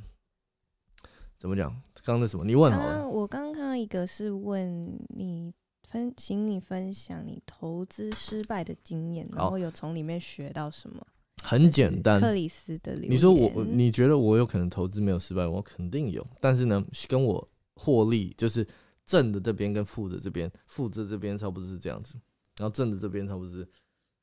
[1.39, 1.71] 怎么讲，
[2.03, 5.53] 刚刚那什么，你问好了，刚我刚刚看到一个是问你
[5.95, 11.07] 分，请你分享你投资失败的经验，然后有从里面学到什么？
[11.41, 15.47] 很简单，克里斯的留你说我，你觉得我有可能投资没有失败？
[15.47, 18.67] 我肯定有，但是呢，跟我获利就是
[19.07, 22.17] 正的这边跟负的这边，负的这边差不多是这样子，
[22.59, 23.65] 然后正的这边差不多是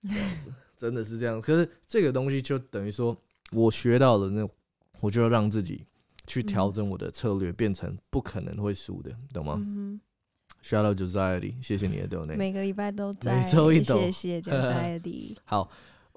[0.10, 1.40] 这样子， 真的是这样。
[1.40, 3.16] 可是这个东西就等于说
[3.54, 4.46] 我学到了那，
[5.00, 5.86] 我就要让自己
[6.28, 10.02] 去调整我的策略，变成不可能会输的，懂吗嗯
[10.64, 12.38] ？Shout out Josiah，谢谢你的 donate 哼，。
[12.38, 15.38] 每个礼拜都在，每周一抖谢谢九在的。
[15.46, 15.70] 好，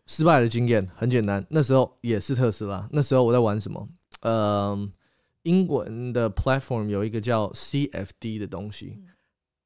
[0.07, 3.89] 失败的经验很简单，那时候也是特斯拉，那时候我在玩什么？
[4.21, 4.91] 呃，
[5.43, 8.99] 英文的 platform 有一个叫 CFD 的东西。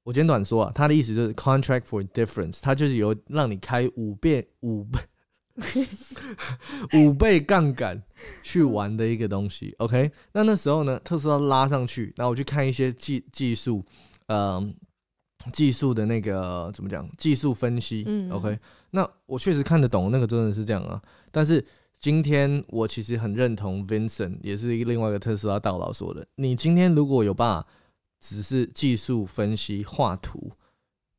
[0.05, 4.99] 我简短说啊，它的意思就是 contract for difference，它就是有让你开五倍五倍
[6.95, 8.03] 五倍杠杆
[8.43, 9.75] 去玩的一个东西。
[9.79, 13.85] OK，那那时候呢，特斯拉拉上去，然后我去看一些技技术，
[14.29, 14.75] 呃，
[15.53, 17.09] 技术的那个怎么讲？
[17.19, 18.05] 技术分析。
[18.07, 18.59] 嗯 OK，
[18.93, 21.03] 那我确实看得懂，那个真的是这样啊。
[21.31, 21.65] 但是
[21.99, 27.69] 今天我其实很认同 Vincent，也是另外一个特斯拉大佬说的，你今天如果有办法
[28.21, 30.53] 只是技术分析画图，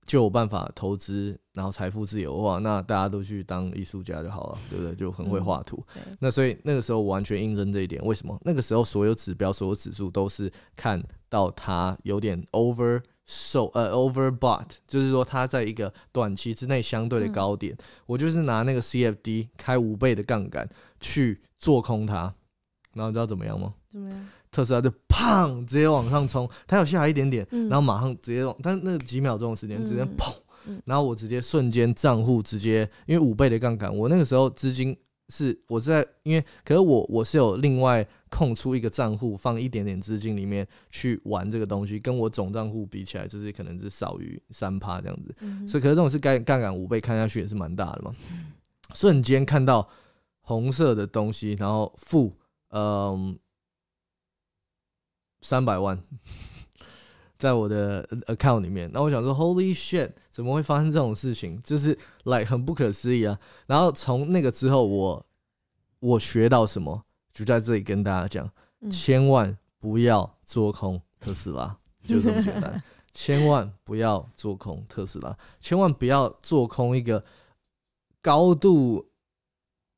[0.09, 4.95] 就有办法投资，然后财富自由的话，那大家都去当艺术家就好了， 对不对？
[4.95, 5.85] 就很会画图。
[5.93, 8.03] 对，那所以那个时候我完全印证这一点。
[8.03, 8.35] 为什么？
[8.43, 10.99] 那个时候所有指标、所有指数都是看
[11.29, 20.67] 到它有点 over 受呃 overbought，就是说它在一个短期之内相对的高点，我就是拿那个 CFD 开五倍的杠杆
[20.99, 22.33] 去做空它，
[22.95, 23.75] 然后你知道怎么样吗？
[23.87, 24.27] 怎么样？
[24.51, 27.69] 特斯拉就砰直接往上冲，它有下来一点点，嗯。
[27.69, 30.33] 然后马上直接往，但是那几秒钟的时间直接嗯砰
[30.67, 34.97] 嗯，然后我直接瞬间账户直接，因为五倍的杠杆，我那个时候资金
[35.29, 48.13] 是我是在，因为可是我我是有另外空出一个账户放一点点资金里面去玩这个东西，跟我总账户比起来，就是可能是少于三趴这样子，嗯所以可是这种是杠杠杆五倍，看下去也是蛮大的嘛。
[48.93, 49.87] 瞬间看到
[50.41, 52.33] 红色的东西，然后负
[52.71, 53.37] 嗯
[55.41, 56.01] 三百万
[57.37, 61.61] 在我的 account 里面，那我想说 Holy shit，怎么会发生这种事情？
[61.61, 63.39] 就是 like、很不可思议啊。
[63.67, 65.25] 然后从那个之后我，
[65.99, 72.81] 我学到什么，就在这里跟大家讲，嗯千万不要做空特斯拉，就这么简单。
[73.11, 77.23] 千万不要做空特斯拉，千万不要做空一个
[78.21, 79.09] 高度，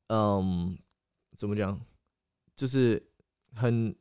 [0.08, 0.78] 嗯，
[1.36, 1.78] 怎么讲，
[2.56, 3.04] 就是
[3.54, 3.94] 很，也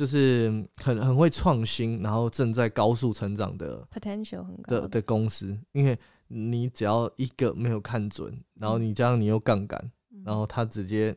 [0.00, 5.98] 就是很很会创新，然后正在高速成长的 potential 很高的的公司，因为
[6.28, 9.78] 你只要一个没有看准，然后你加上你又杠杆，
[10.10, 11.14] 嗯然后它直接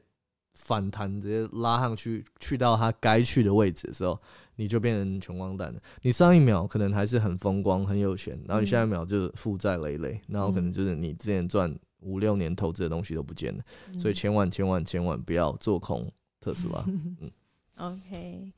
[0.55, 4.19] 反弹，直接拉上去，去到它该去的位置的时候，
[4.57, 5.79] 你就变成穷光蛋了。
[6.01, 13.63] 你上一秒可能还是很风光、很有钱，然后你下一秒就负债累累，然后可能就是你之前赚五六年投资的东西都不见了。
[13.97, 16.11] 所以千万千万千万不要做空
[16.41, 16.83] 特斯拉。
[16.91, 17.31] 嗯
[17.77, 18.51] OK，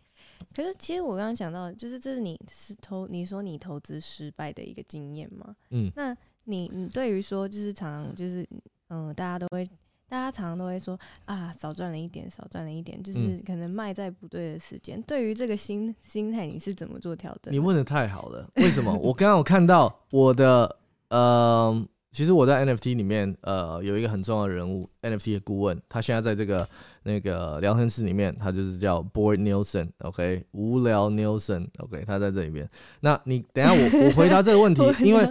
[0.54, 5.56] 可是其实我刚刚讲到，就是这是你是投你说你投资失败的一个经验嘛？
[5.70, 6.16] 嗯，那
[6.46, 8.48] 你你对于说就是常常就是
[8.90, 9.70] 嗯，大家都会。
[10.08, 15.02] 大家常常都会说啊，少赚了一点，少赚了一点，就是嗯可能卖在不对的时间。
[15.02, 17.52] 对于这个心心态，你是怎么做调整？
[17.52, 18.94] 你问的太好了，为什么？
[18.94, 20.78] 我刚刚有看到我的
[21.10, 26.66] 呃，其实我在 NFT 里面呃有一个很重要的人物，NFT 的顾问，他现在在这个
[27.04, 32.68] 那个聊天室里面，他就是叫 Boyd Nielsen，OK，、无聊 Nielsen，OK，、他在这里边。
[33.02, 35.30] 那你等下我我回答这个问题， 因为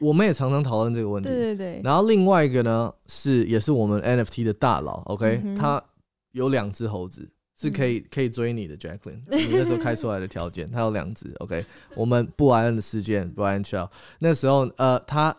[0.00, 1.28] 我们也常常讨论这个问题。
[1.28, 5.82] 对对对，然后另外一个呢是也是我们 NFT 的大佬，OK，、嗯他
[6.32, 7.28] 有两只猴子
[7.60, 11.64] 是可以、可以追你的，Jacqueline， 你那时候开出来的条件，他有两只，OK，
[11.94, 15.36] 我们布莱恩的事件，Brian Shaw 那时候呃他，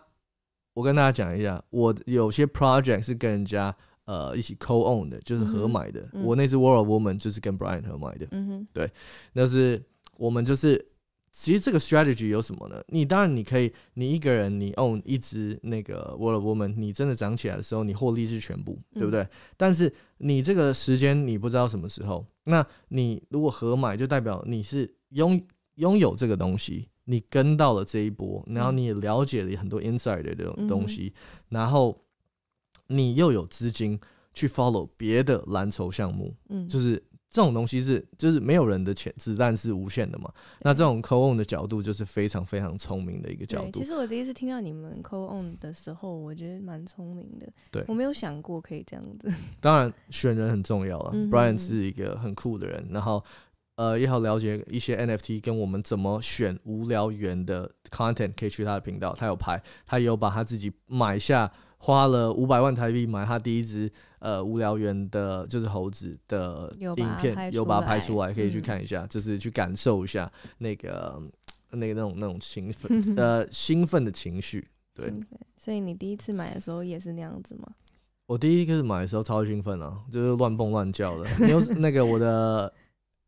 [0.76, 3.74] 我跟大家讲一下，我有些 project 是跟人家
[4.04, 8.92] 呃一起 co own 的，就是合买的，嗯我那只 World of Woman 就是跟 Brian 合买的，嗯哼，对
[9.32, 9.82] 那是
[10.18, 10.86] 我们就是，
[11.32, 12.76] 其实这个 strategy 有什么呢？
[12.88, 19.26] 你当然你可以，你一个人你 own 一只那个 World Woman，你真的涨起来的时候，你获利是全部，对不对？
[19.56, 25.42] 但是你这个时间你不知道什么时候，那你如果合买，就代表你是拥
[25.76, 31.12] 拥有这个东西，你跟到了这一波，然后你也了解了很多 inside 的这种东西，
[31.48, 31.98] 然后
[32.88, 33.98] 你又有资金
[34.34, 40.32] 去 follow 别的蓝筹项目，嗯，就是这种东西是就是没有人的钱子弹是无限的嘛。
[40.60, 43.84] 那这种 co own 的角度就是非常非常聪明的一个角，度其。
[43.84, 47.46] 实我第一次听到你们 co on 的时候，我觉得蛮聪明的。
[47.70, 49.32] 对我没有想过可以这样子。
[49.60, 51.10] 当然选人很重要了。
[51.14, 53.22] 嗯 Brian 是一个很酷的人，然后
[53.76, 61.50] 呃也好了解一些 NFT 跟我们怎么选无聊猿的 content，可以去他的频道，他有拍，他也有把他自己买下。
[61.78, 71.22] 花了五百万台币买他第一只呃无聊猿的，就是猴子的影片，有把它拍出来，可以去嗯看一下，就是去感受一下那个
[71.72, 74.66] 那个那种那种兴奋 呃兴奋的情绪。
[74.94, 75.12] 对
[75.58, 77.68] 所以你第一次买的时候也是那样子吗？
[78.26, 81.28] 我第一个买的时候超兴奋啊，就是乱蹦乱叫的。
[81.40, 82.72] 你有 那个我的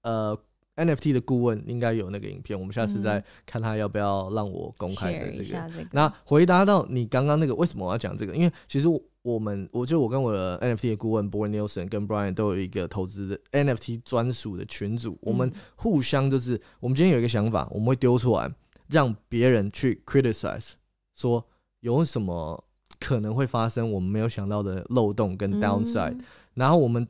[0.02, 0.38] 呃
[0.76, 5.44] NFT 的顾问应该有那个影片，我们下次再嗯看他要不要让我公开的这个。
[5.44, 5.88] 下这个。
[5.92, 8.34] 那回答到你刚刚那个为什么我要讲这个？
[8.34, 18.48] 因为其实我我们，我就我跟我的 NFT 的顾问 Boy Nielsen 跟 Brian 都有一个投资的 NFT 专属的群组，我们嗯互相就是，我们今天有一个想法，我们会丢出来，
[18.86, 20.74] 让别人去 criticize，
[21.16, 21.44] 说
[21.80, 22.64] 有什么
[23.00, 26.20] 可能会发生我们没有想到的漏洞跟 downside，、嗯
[26.54, 27.06] 然后我们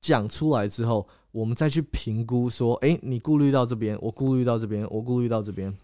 [0.00, 5.74] 讲出来之后，我们再去评估说，哎、你顾虑到这边，我顾虑到这边，我顾虑到这边，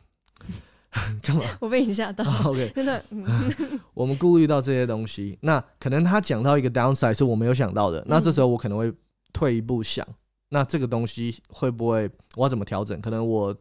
[1.22, 2.24] 干嘛 我被你吓到。
[2.44, 3.26] ？OK， 真的，嗯
[3.94, 8.92] 我们顾虑到这些东西，那可能他讲到一个 downside 是我没有想到的，那这时候我可能会
[9.32, 10.07] 退一步想，
[10.51, 13.01] 那这个东西会不会我要怎么调整？
[13.01, 13.57] 可能我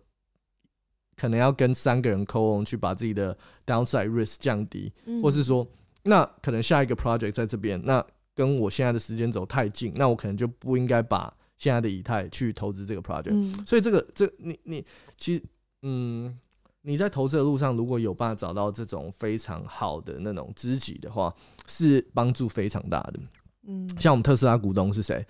[1.15, 3.35] 可能要跟三个人沟通，去把自己的
[3.65, 5.65] downside risk 降低，嗯或是说，
[6.03, 13.31] 那可能下一个 project 在这边，那跟我现在的时间轴太近，那我可能就不应该把现在的以太去投资这个 project。
[13.31, 14.85] 嗯所以这个这你你
[15.17, 15.43] 其实
[15.81, 16.37] 嗯，
[16.81, 21.33] 你在投资的路上如果有办法找到这种非常好的那种知己的话，
[21.67, 23.19] 是帮助非常大的。
[23.67, 25.25] 嗯像我们特斯拉股东是谁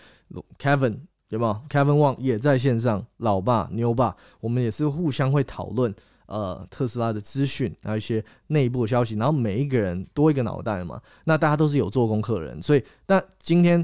[0.59, 0.99] ？Kevin
[1.29, 5.93] 有没有？Kevin Wang 也在线上，老爸牛爸，我们也是互相会讨论
[6.27, 13.83] 呃特斯拉的资讯，还有一些内部的消息，然后每一个人多一个脑袋嘛，那大家都是有做功课的人，所以那今天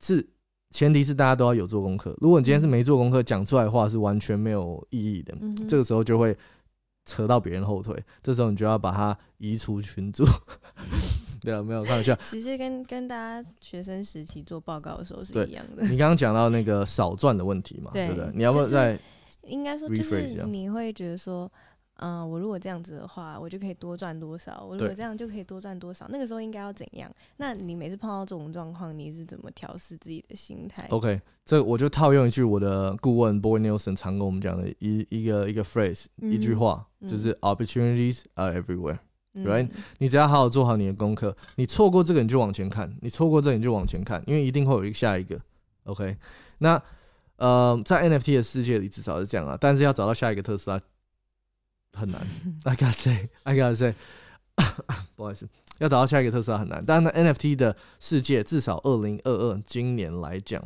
[0.00, 0.26] 是
[0.70, 6.36] 前提是大家都要有做功课，如果你今天是没做功课，讲出来的话是完全没有意义的，嗯这个时候就会
[7.04, 10.24] 扯到别人后腿，这时候你就要把它移除群组。
[11.40, 12.14] 对啊，没有开玩笑。
[12.16, 15.82] 其实跟跟大家学生时期做报告的时候是一样的。
[15.84, 18.30] 你刚刚讲到那个少赚的问题嘛，对对不对？
[18.34, 18.98] 你要不要就是再
[19.44, 21.50] 应该说就是你会觉得说，
[22.02, 26.06] 嗯、我如果这样子的话，我就可以多赚多少；我如果这样就可以多赚多少。
[26.08, 27.10] 那个时候应该要怎样？
[27.36, 31.20] 那你每次碰到这种状况，你是怎么调试自己的心态？OK？
[31.44, 38.98] 这我就套用一句我的顾问 Boy Nielsen 常跟我们讲的一一个一个 phrase，、嗯一句话，嗯就是 opportunities are everywhere。
[39.34, 39.68] 嗯 right？
[39.98, 45.40] 你只要好好做好你的功课，你错过这个你就往前看，你错过这个你就往前看，因为一定会有一个下一个。
[45.84, 46.16] OK？
[46.58, 46.82] 那
[47.36, 50.80] 呃，在 NFT 的世界里至少是这样啊，但是要找到下一个特斯拉
[51.92, 52.20] 很难。
[52.64, 53.94] I gotta say，I gotta say，
[55.16, 56.84] 不好意思，要找到下一个特斯拉很难。
[56.84, 60.62] 但是呢，NFT 的世界至少二零二二今年来讲，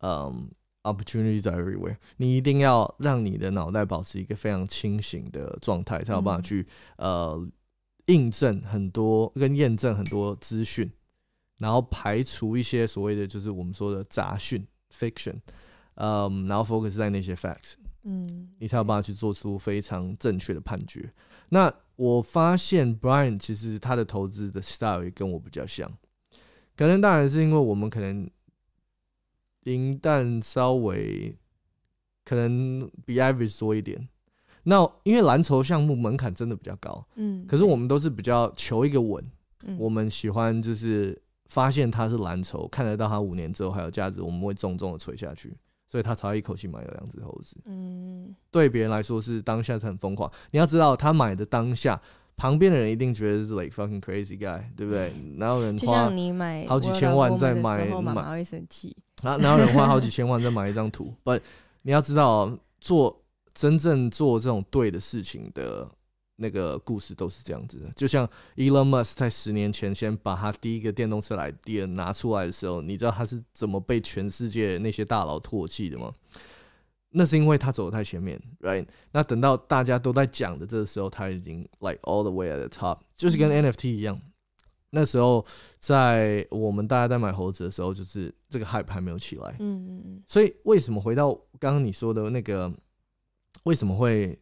[0.00, 0.50] 嗯。
[0.84, 1.96] Opportunities are everywhere。
[2.16, 6.66] 你一定要让你的脑袋保持一个非常清醒的状态，才有办法嗯去、
[6.96, 7.48] 呃
[8.06, 10.90] 印证很多跟验证很多资讯，
[11.58, 15.34] 然后排除一些所谓的就是我们说的杂讯 （fiction），
[15.96, 21.12] 嗯，然后 focus 在那些 facts，嗯，你才有办法去做出非常正确的判决。
[21.50, 25.90] 那我发现 Brian 其实他的投资的 style 也跟我比较像，
[26.76, 28.30] 可能当然是因为我们可能
[29.64, 31.36] 银弹稍微
[32.24, 34.08] 可能比 average 多一点。
[34.64, 39.24] 那因为蓝筹项目门槛真的比较高，嗯，可是我们都是比较求一个稳，
[39.64, 39.76] 嗯。
[39.78, 45.56] 我们喜欢就是发现它是蓝筹，看得到它五年之后还有价值，我们会重重的垂下去，
[45.88, 47.56] 所以他才一口气买了两只猴子。
[47.64, 52.00] 嗯对别人来说是当下是很疯狂，你要知道他买的当下，
[52.36, 55.12] 旁边的人一定觉得是 like fucking crazy guy，对不对？
[55.36, 58.94] 哪有人就花像你买好几千万在买买候妈妈会生气。
[59.22, 61.12] 哪哪 有人花好几千万再买一张图？
[61.24, 61.32] 不，
[61.82, 63.20] 你要知道哦，做
[63.54, 65.88] 真正做这种对的事情的
[66.40, 67.90] 那个故事都是这样子的。
[67.94, 68.24] 就像
[68.56, 76.12] Elon Musk 在十年前先把他第一个电动车来第二拿出来的时候，你知道他是怎么被全世界那些大佬唾弃的吗？
[77.10, 78.86] 那是因为他走得太前面，right？
[79.12, 84.20] 那等到大家都在讲的这个时候，他已经 like all the way at the top，就是跟 NFT 一样。
[84.90, 85.44] 那时候
[85.78, 92.72] 在我们大家在买猴子的时候，就是这个 hype 还没有起来，嗯嗯嗯所以为什么回到刚刚你说的那个，
[93.64, 94.38] 为什么会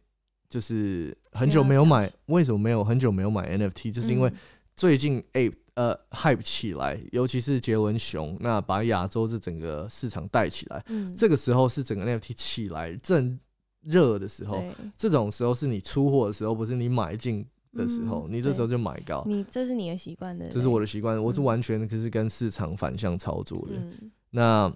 [0.49, 3.91] 就是很久没有买，为什么没有很久没有买 NFT？
[3.91, 4.35] 就是因为嗯。
[4.77, 13.39] 最近 A 呃 hype 起来，尤其是杰伦熊，那把亚洲这整个市场带起来，嗯，这个时候是整个 NFT 起来正
[13.81, 14.63] 热的时候，
[14.95, 17.43] 这种时候是你出货的时候，不是你买进
[17.73, 19.23] 的时候，嗯你这时候就买高。
[19.25, 21.43] 你这是你的习惯的，这是我的习惯，我是嗯。
[21.45, 23.77] 完全可是跟市场反向操作的。
[23.77, 24.71] 嗯，那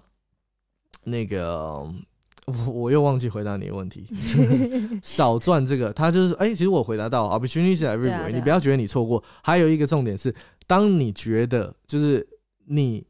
[1.04, 1.88] 那个
[2.68, 4.06] 我我又忘记回答你的问题，
[5.02, 9.24] 少赚这个，他就是哎、其实我回答到 opportunity 你不要觉得你错过。
[9.44, 10.34] 还有一个重点是，
[10.68, 12.28] 当你觉得就是
[12.68, 13.06] 你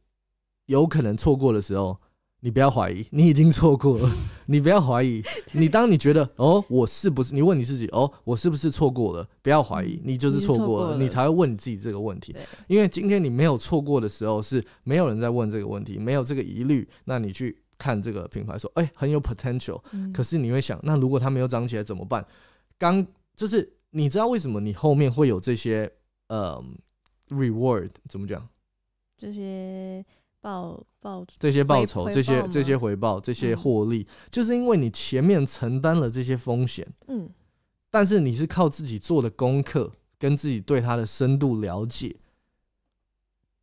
[0.65, 1.97] 有可能错过的时候。
[2.43, 4.11] 你不要怀疑，你已经错过了。
[4.49, 5.21] 你不要怀疑，
[5.53, 7.35] 你当你觉得哦，我是不是？
[7.35, 9.27] 你问你自己哦，我是不是错过了？
[9.43, 12.35] 不要怀疑嗯，你就是错过了你才会问你自己这个问题。
[12.65, 20.13] 因为今天你没有错过的时候，是没有人在问这个问题，没有这个疑虑，那你去看这个品牌说，哎、很有 potential，嗯。
[20.13, 22.23] 可是你会想，那如果它没有涨起来怎么办？
[22.77, 23.03] 刚
[23.35, 25.91] 就是你知道为什么你后面会有这些
[26.27, 26.63] 呃
[27.29, 28.47] reward 怎么讲？
[29.17, 30.05] 这些
[30.39, 33.57] 报报这些报酬、这些回报这些回报、这些嗯。
[33.57, 37.29] 获利，就是因为你前面承担了这些风险，嗯。
[37.89, 42.15] 但是你是靠自己做的功课跟自己对它的深度了解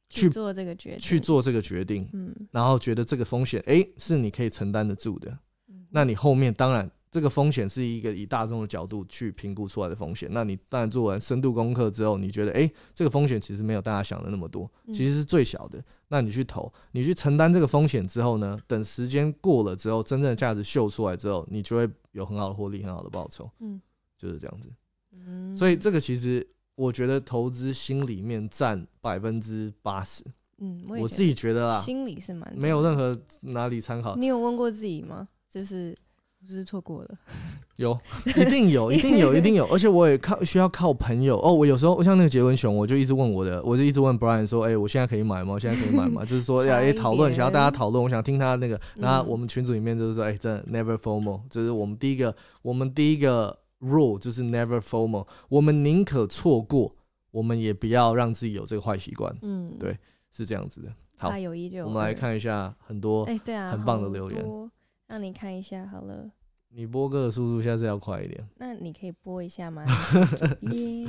[0.08, 5.30] 去去做这个决定，去做这个决定，嗯，然后觉得这个风险，哎、是你可以承担得住的。
[5.68, 10.28] 嗯那你后面当然这个风险是一个以大众的角度去评估出来的风险。
[10.32, 15.82] 那你当然做完深度功课之后，你觉得哎、诶这个风险其实没有大家想的那么多，嗯其实是最小的。
[16.08, 23.80] 那你去投，你去承担这个风险之后呢，等时间过了之后，真正的价值秀出来之后，你就会有很好的获利，很好的报酬，嗯
[24.18, 24.70] 就是这样子。
[25.12, 26.46] 嗯，所以这个其实
[26.78, 30.22] 我觉得投资心里面占百分之八十，
[30.58, 34.14] 嗯，我自己觉得得啦，心里是蛮没有任何，哪里参考。
[34.14, 35.26] 你有问过自己吗？
[35.50, 35.92] 就是
[36.40, 37.08] 就是不是错过了，
[37.78, 41.52] 有，一定有，一定有，一定有，而且我也靠需要靠朋友哦。
[41.52, 45.54] 我有时候像那个杰伦熊，我就一直问我的，我就一直问 Brian 说，哎、我现在可以买吗？
[45.54, 46.24] 我现在可以买吗？
[46.24, 48.80] 就是说要 哎讨论，想要大家讨论，我想听他那个。
[48.94, 56.96] 那嗯我们群组里面就是说，哎、真的 never formal，就是我们第一个，我们第一个 rule 就是 never formal，我们宁可错过，
[57.30, 59.96] 我们也不要让自己有这个坏习惯，嗯，对
[60.30, 60.92] 是这样子的。
[61.18, 64.70] 好，我们来，看一下很多，哎，对啊，很棒的留言多，
[65.06, 66.30] 让你看一下好了。
[66.70, 68.46] 你播歌的速度下次要快一点。
[68.56, 69.84] 那你可以播一下吗？
[70.60, 71.06] 耶，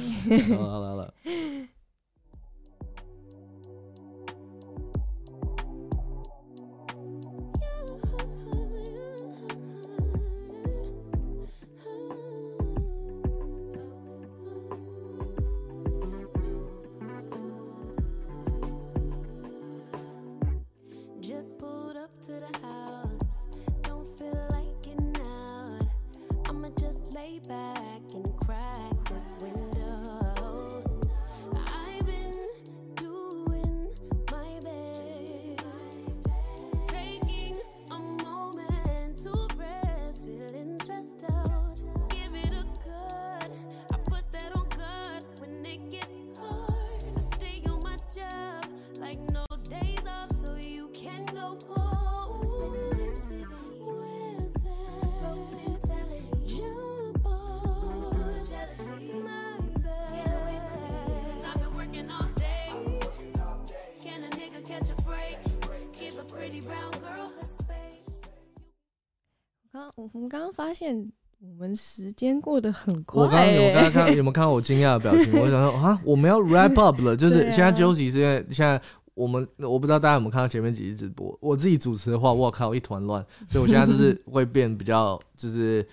[0.56, 1.14] 好了好了
[27.50, 27.79] back
[70.00, 75.34] 刚我们刚刚发现我们时间过得很快、我刚刚有欸刚刚看有没有看到我惊讶的表情？
[75.40, 78.82] 我想说 啊，我们要 wrap up 了，就是现在休息，是因为现在
[79.14, 85.86] 我们我不知道大家有没有看到前面几集直播，我自己主持的话，我靠一团乱，所以我现在就是 会变比较就是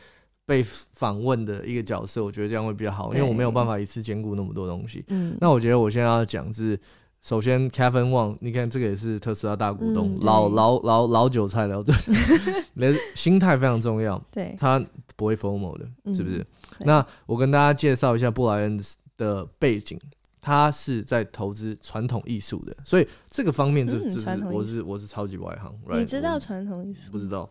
[0.45, 5.05] 被访问的一个角色，我觉得这样会比较好，因为我没有办法一次兼顾那么多东西。
[5.09, 6.79] 嗯，那我觉得我现在要讲是。
[7.27, 11.93] 首先，Kevin Wang，你看这个也是特斯拉大股东，嗯老老老老韭菜了，对，
[12.75, 14.17] 你的心态非常重要。
[14.31, 14.81] 对，他
[15.17, 16.39] 不会 FOMO 的，是不是？
[16.39, 16.47] 嗯
[16.87, 18.79] 那我跟大家介绍一下布莱恩
[19.17, 19.99] 的背景，
[20.47, 26.05] 他是在投资传统艺术的，所以这个方面这嗯这是传统艺术我是我是超级外行，你？
[26.05, 27.11] 知道传统艺术？
[27.11, 27.49] 不知道？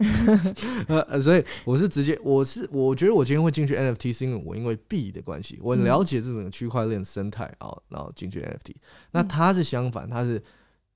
[0.88, 8.74] 呃，所以我是直接，我是我觉得我今天会进去 NFT 是因为我因为币的关系，我很嗯了解这种区块链生态啊，然后进去 NFT。
[9.12, 10.42] 那嗯他是相反，他是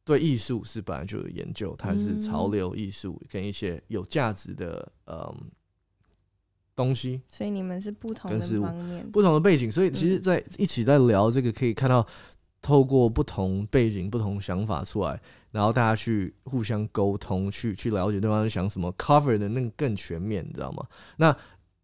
[0.06, 5.36] 对艺术是本来就有研究，他是潮嗯流艺术跟一些有价值的嗯
[6.80, 9.06] 东西所以你们是不同的方面。
[9.12, 12.06] 不同的背景，所以其实，嗯在一起在聊这个，可以看到
[12.62, 15.20] 透过不同背景、不同想法出来，
[15.52, 20.86] 然后大家去互相沟通，去去了解对方在想什么，cover 的那个更全面，你知道吗？
[21.18, 21.36] 那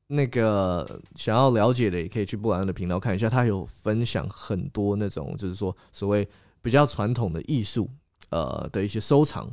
[0.08, 6.26] 那个想要了解的，也可以去布莱恩的频道看一下，他有分享很多那种就是说所谓
[6.62, 7.90] 比较传统的艺术，
[8.30, 9.52] 呃的一些收藏。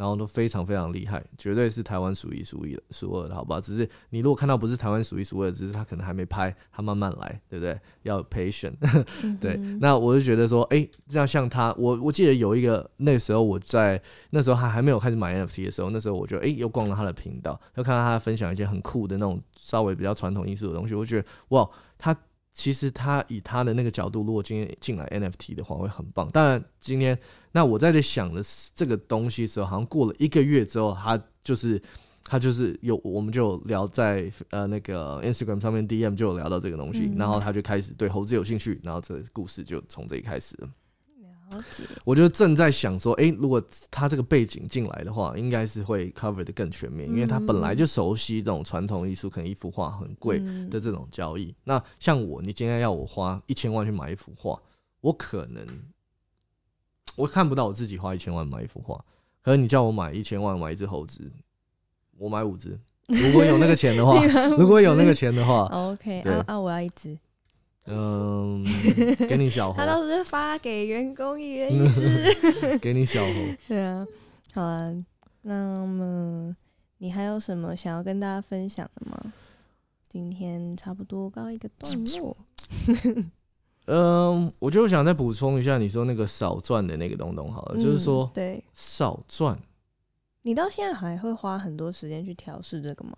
[0.00, 3.60] 然后都非常非常厉害，绝对是台湾数一数一的、数二的，好不好？
[3.60, 7.78] 只是你如果看到不是台湾数一数二，只是他可能还没拍，他慢慢来，对不对？
[8.04, 8.72] 要 patient，
[9.38, 9.56] 对。
[9.78, 22.16] 那我就觉得说，哎，这样像他，我我记得有一个那时候我在那时候还还没有开始买 NFT 的时候，那时候我就哎又逛了他的频道，又看到他分享一些很酷的那种稍微比较传统艺术的东西，我觉得哇，他。
[22.60, 26.28] 其实他以他的那个角度，如果今天进来 NFT 的话，会很棒。
[26.28, 27.18] 当然，今天
[27.52, 28.44] 那我在这想的
[28.74, 31.80] 这个东西的时候，好像过了一个月之后，他就是
[32.22, 40.68] 他就是有，我们就聊在呃那个 Instagram 上面 DM 就有聊到这个东西，然后他就开始对猴子有兴趣，然后这个故事就从这里开始了。
[42.04, 50.38] 我就正在想说，哎，如果他这个背景进来的话，应该是会 cover 的更全面，因为他本来就熟悉这种传统艺术，可能一幅画很贵
[50.68, 51.54] 的这种交易。
[51.64, 54.60] 那像我，你今天要我花一千万去买一幅画，
[55.00, 55.66] 我可能
[57.16, 59.04] 我看不到我自己花一千万买一幅画。
[59.42, 61.30] 可是你叫我买一千万买一只猴子，
[62.18, 62.78] 我买五只。
[63.06, 64.24] 如果有那个钱的话，
[64.56, 67.18] 如果有那个钱的话，OK，啊啊，我要一只。
[67.86, 68.64] 嗯，
[69.28, 69.76] 给你小红。
[69.80, 73.56] 他当时发给员工一人一只， 给你小红。
[73.68, 74.06] 对啊，
[74.52, 74.92] 好啊。
[75.42, 76.54] 那么
[76.98, 79.32] 你还有什么想要跟大家分享的吗？
[80.08, 82.36] 今天差不多告一个段落。
[83.86, 89.58] 嗯，我就想再补充一下，你说那个少赚的那个东东好了，就是说对少赚。
[90.42, 93.16] 你到现在还会花很多时间去调试这个吗？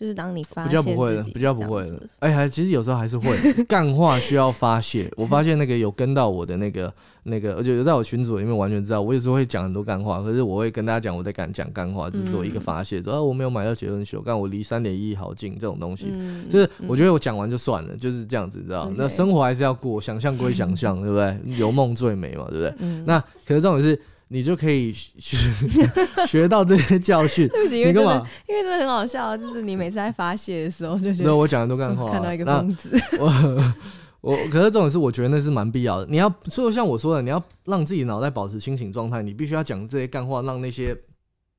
[0.00, 2.00] 就是当你发比较不会的，比较不会的。
[2.20, 3.36] 哎，还其实有时候还是会
[3.68, 5.12] 干话需要发泄。
[5.14, 6.90] 我发现那个有跟到我的那个
[7.24, 10.22] 那个，而且有在我群组里面完全知道，我有时候会讲很多干话。
[10.22, 12.98] 可是我会跟大家讲我在敢讲干话，只是说一个发泄。
[12.98, 16.10] 主要我没有买到结论秀，但我离三点一好近，这种东西
[16.48, 18.90] 就是我觉得我讲完就算了，就是这样子，知道？
[18.96, 21.38] 那生活还是要过，想象归想象，对不对？
[21.58, 22.88] 有梦最美嘛，对不对？
[23.04, 24.00] 那可是这种是。
[24.32, 25.36] 你就可以学
[26.24, 27.48] 学到这些教训。
[27.50, 32.12] 对不起，因为真的，因为真的很好笑，就是你每次在发泄的时候，就觉得我讲的都干话。
[32.12, 33.74] 看到一个疯子，我
[34.22, 36.06] 我，可是这种事，我觉得那是蛮必要的。
[36.08, 40.96] 你要，就像我说的，你要让自己脑袋保持清醒状态，你必须要讲这些干话，让那些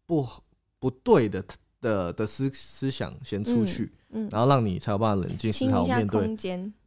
[0.05, 0.25] 不
[0.79, 1.43] 不对的
[1.81, 6.37] 的的思思想先出去，嗯，然后让你才有办法冷静思考，面对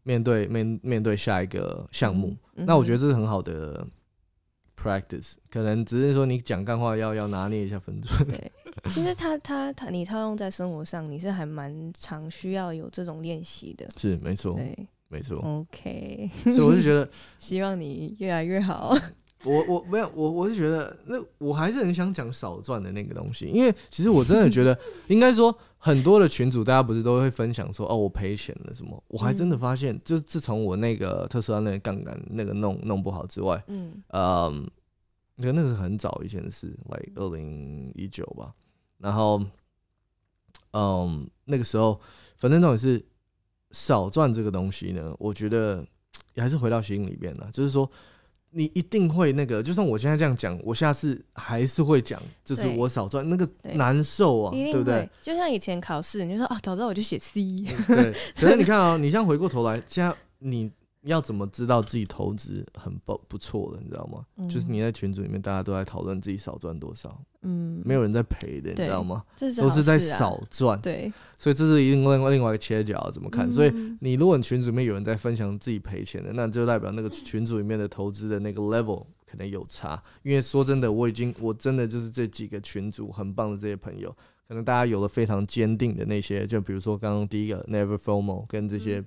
[0.03, 2.35] 面对面面对下一个项目。
[2.55, 3.87] 那我觉得这是很好的。
[4.85, 8.27] Practice 可能只是说你讲干话要要拿捏一下分寸。
[8.29, 8.53] 对，
[8.91, 13.89] 其实他他他你套用在生活上，你是还蛮常需要有这种练习的。
[13.97, 15.39] 是没错，对，没错。
[15.39, 17.09] OK，所以我就觉得
[17.41, 18.95] 希望你越来越好。
[19.45, 24.79] 我我没有我我是觉得那我还是很想讲少赚的那个东西，因为其实我真的觉得
[25.09, 25.57] 应该说。
[25.85, 29.05] 很多的群主，大家不是都会分享说，哦，我赔钱了什么？
[29.07, 34.51] 我还真的发现，就自从我那个特斯拉那个杠杆那个弄弄不好之外，嗯，呃，
[35.37, 38.55] 那个那个是很早以前的事，like 二零一九吧。
[38.97, 39.45] 然后，
[40.73, 42.01] 嗯，那个时候，
[42.39, 43.05] 反正重点是
[43.73, 45.87] 少赚这个东西呢，我觉得
[46.33, 47.87] 也还是回到心里面了，就是说。
[48.55, 55.09] 你一定会那个，就算我现在这样讲，我下次还是会讲，就是我少赚那个难受啊，对不对？
[55.21, 57.43] 就像以前考试，你就说哦，早知道我就写 C。
[57.87, 60.71] 对，可是你看啊，你现在回过头来，现在你。
[61.05, 64.25] 要怎么知道自己投资很不不错的，你知道吗？
[64.49, 69.23] 就是你在群组里面，大家都在讨论自己少赚多少，嗯，没有人在赔的，你知道吗？
[69.57, 73.53] 都是在少赚，对，所以这是另外另外一个切角怎么看？
[73.53, 80.03] 所以你如果你群组里面有人在分享自己赔钱的，那就代表那个群组里面的投资的那个 level 可能有差。
[80.23, 84.11] 因为说真的，我已经我真的就是这几个群组很棒的这些朋友，
[84.49, 89.05] 可能大家有了非常坚定的那些，就比如说刚刚第一个 Never Formal 跟这些。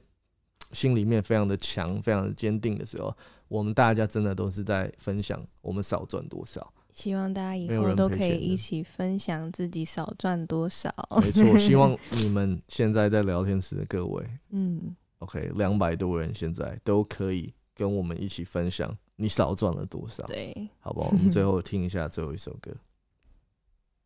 [0.73, 3.15] 心里面非常的强，非常的坚定的时候，
[3.47, 6.73] 我们大家真的都是在分享我们少赚多少。
[6.97, 10.91] 希望大家以后都可以一起分享自己少赚多少。
[11.21, 20.25] 没错，希望你们现在在聊天室的各位， 嗯，OK，两百多人现在都可以跟我们一起分享你少赚了多少。
[20.25, 21.09] 对，好不好？
[21.11, 22.75] 我们最后听一下最后一首歌，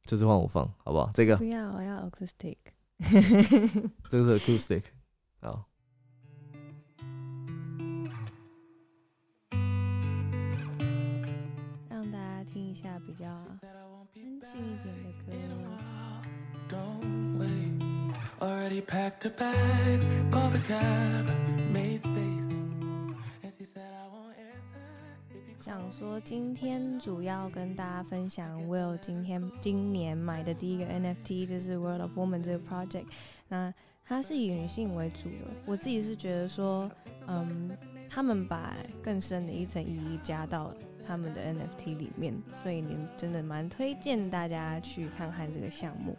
[0.03, 1.09] 这次换我放，好不好？
[1.13, 2.57] 这个不要，我要 acoustic。
[4.09, 4.83] 这个是 acoustic，
[5.39, 5.70] 好。
[13.11, 13.35] 比较安
[14.41, 15.33] 静一点的歌。
[25.59, 33.07] 想说今天主要跟大家分享，Will 今天今年买的第一个 NFT 就是 World of Woman 这个 project。
[33.49, 33.73] 那
[34.05, 35.51] 它是以女性为主的。
[35.65, 36.89] 我自己是觉得说，
[37.27, 37.77] 嗯，
[38.09, 40.73] 他们把更深的一层意义加到
[41.05, 46.17] 他们的 NFT 里面，所以你真的蛮推荐大家去看看这个项目。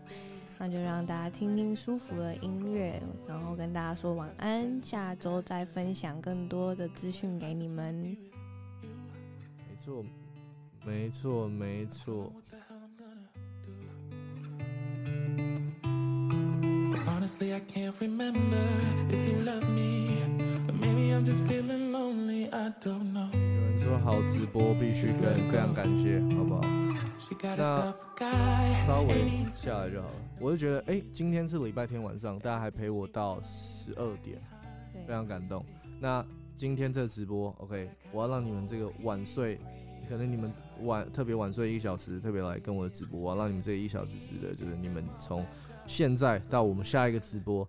[0.59, 4.81] 那就让大家听听舒服的音乐，然后跟大家说晚安。
[4.81, 8.17] 下周再分享更多的资讯给你们。
[9.69, 10.05] 没错，
[10.87, 12.33] 没错，没错。
[17.07, 18.63] Honestly, I can't remember
[19.11, 20.23] if you love me.
[20.69, 23.31] Or maybe I'm just feeling lonely, I don't know.
[23.83, 26.61] 说好直播必须跟，非常感谢，好不好
[28.17, 28.87] guy.
[28.87, 29.15] 稍微
[29.51, 30.15] 下来就好了。
[30.39, 34.41] 我就觉得，哎、今天是礼拜天晚上，大家还陪我到十二点，
[35.05, 35.65] 非常感动。
[35.99, 36.25] 那
[36.55, 39.59] 今天这直播，OK，我要让你们这个晚睡，
[40.09, 40.53] 可能你们
[40.83, 45.45] 晚特别晚睡一小时，特别来跟我的直播，我要让你们这个一小时值得，就是你们从
[45.89, 47.69] 现在到我们下一个直播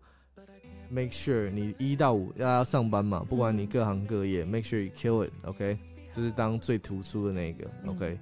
[0.89, 5.76] ，make sure 你一到五要要上班嘛，不管你各行各业，make sure you kill it，OK，、
[6.14, 8.20] 就是当最突出的那个，OK、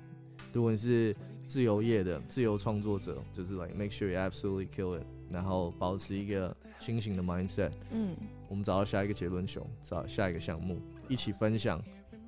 [0.53, 1.15] 如果你是
[1.45, 7.73] 自由业的自由创作者，就是 like make sure you absolutely kill it，然后保持一个清醒的 mindset。
[7.91, 8.15] 嗯，
[8.47, 10.79] 我们找到下一个杰伦熊，找下一个项目，
[11.09, 11.83] 一起分享，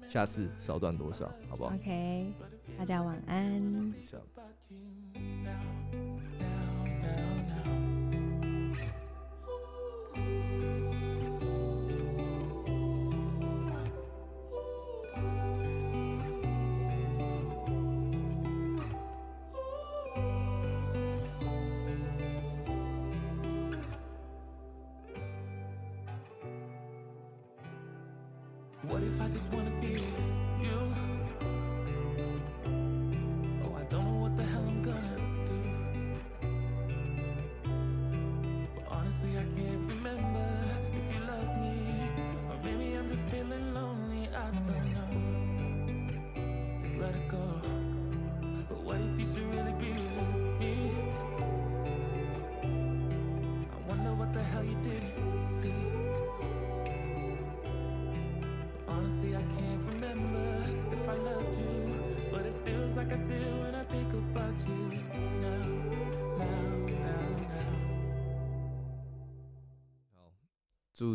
[0.09, 2.27] 下次少赚多少，好不好？OK，
[2.77, 3.93] 大家晚安。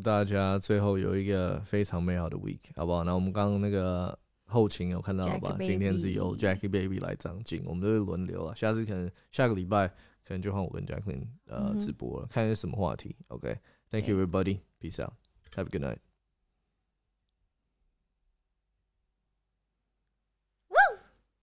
[0.09, 3.05] 大家最后有一个非常美好的 week，好不好？
[3.05, 8.55] 那我们刚刚那个后勤有看到好吧今天是由 Jackie Baby 来掌镜，我们都是轮流啊。
[8.55, 13.15] 下次可能下个礼拜可能就换我跟 Jacqueline 呃、嗯直播了，看是什么话题。
[13.29, 16.08] OK，Thank、you everybody，peace out，have a good night。